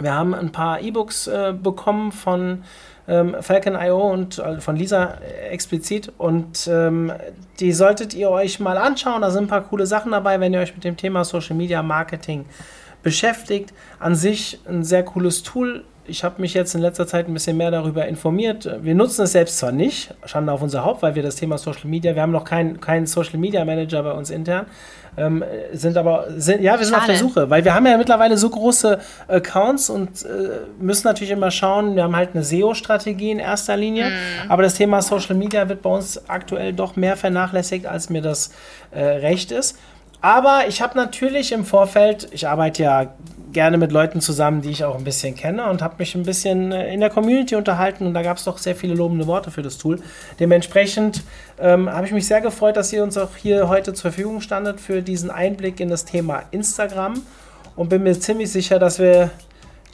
[0.00, 2.64] Wir haben ein paar E-Books äh, bekommen von
[3.06, 7.12] ähm, Falcon.io und äh, von Lisa äh, explizit und ähm,
[7.60, 9.22] die solltet ihr euch mal anschauen.
[9.22, 11.82] Da sind ein paar coole Sachen dabei, wenn ihr euch mit dem Thema Social Media
[11.82, 12.44] Marketing
[13.02, 13.72] beschäftigt.
[14.00, 17.56] An sich ein sehr cooles Tool ich habe mich jetzt in letzter Zeit ein bisschen
[17.56, 18.68] mehr darüber informiert.
[18.82, 21.88] Wir nutzen es selbst zwar nicht, Schande auf unser Haupt, weil wir das Thema Social
[21.88, 24.66] Media, wir haben noch keinen kein Social Media Manager bei uns intern,
[25.16, 27.00] ähm, sind aber, sind, ja, wir sind Schade.
[27.00, 28.98] auf der Suche, weil wir haben ja mittlerweile so große
[29.28, 34.06] Accounts und äh, müssen natürlich immer schauen, wir haben halt eine SEO-Strategie in erster Linie,
[34.06, 34.50] mhm.
[34.50, 38.50] aber das Thema Social Media wird bei uns aktuell doch mehr vernachlässigt, als mir das
[38.90, 39.78] äh, recht ist.
[40.20, 43.12] Aber ich habe natürlich im Vorfeld, ich arbeite ja
[43.54, 46.72] gerne mit Leuten zusammen, die ich auch ein bisschen kenne und habe mich ein bisschen
[46.72, 49.62] äh, in der Community unterhalten und da gab es doch sehr viele lobende Worte für
[49.62, 50.02] das Tool.
[50.38, 51.22] Dementsprechend
[51.58, 54.80] ähm, habe ich mich sehr gefreut, dass ihr uns auch hier heute zur Verfügung standet
[54.80, 57.22] für diesen Einblick in das Thema Instagram
[57.76, 59.30] und bin mir ziemlich sicher, dass wir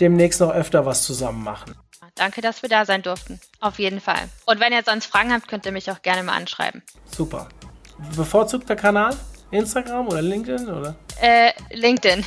[0.00, 1.74] demnächst noch öfter was zusammen machen.
[2.16, 3.40] Danke, dass wir da sein durften.
[3.60, 4.28] Auf jeden Fall.
[4.46, 6.82] Und wenn ihr sonst Fragen habt, könnt ihr mich auch gerne mal anschreiben.
[7.14, 7.48] Super.
[8.16, 9.16] Bevorzugter Kanal?
[9.50, 10.94] Instagram oder LinkedIn oder?
[11.20, 12.24] Äh, LinkedIn.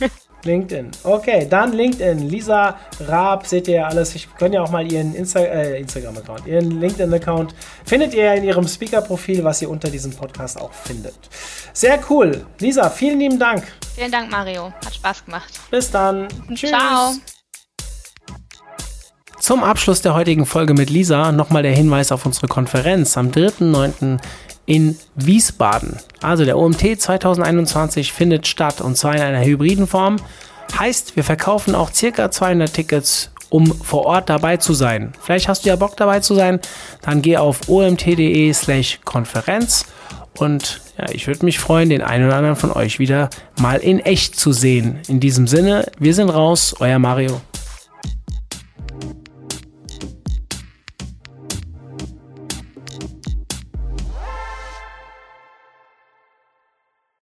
[0.44, 0.90] LinkedIn.
[1.02, 2.28] Okay, dann LinkedIn.
[2.28, 4.14] Lisa Raab, seht ihr alles.
[4.14, 8.66] Ich könnt ja auch mal ihren Insta äh, Instagram-Account, ihren LinkedIn-Account findet ihr in ihrem
[8.66, 11.16] Speaker-Profil, was ihr unter diesem Podcast auch findet.
[11.72, 12.46] Sehr cool.
[12.60, 13.64] Lisa, vielen lieben Dank.
[13.94, 14.72] Vielen Dank, Mario.
[14.84, 15.60] Hat Spaß gemacht.
[15.70, 16.28] Bis dann.
[16.54, 16.70] Tschüss.
[16.70, 17.14] Ciao.
[19.38, 24.18] Zum Abschluss der heutigen Folge mit Lisa nochmal der Hinweis auf unsere Konferenz am 3.9
[24.66, 25.96] in Wiesbaden.
[26.20, 30.16] Also der OMT 2021 findet statt und zwar in einer hybriden Form.
[30.78, 35.12] Heißt, wir verkaufen auch circa 200 Tickets, um vor Ort dabei zu sein.
[35.20, 36.60] Vielleicht hast du ja Bock dabei zu sein,
[37.02, 39.86] dann geh auf omt.de slash Konferenz
[40.38, 44.00] und ja, ich würde mich freuen, den einen oder anderen von euch wieder mal in
[44.00, 44.98] echt zu sehen.
[45.08, 47.40] In diesem Sinne, wir sind raus, euer Mario.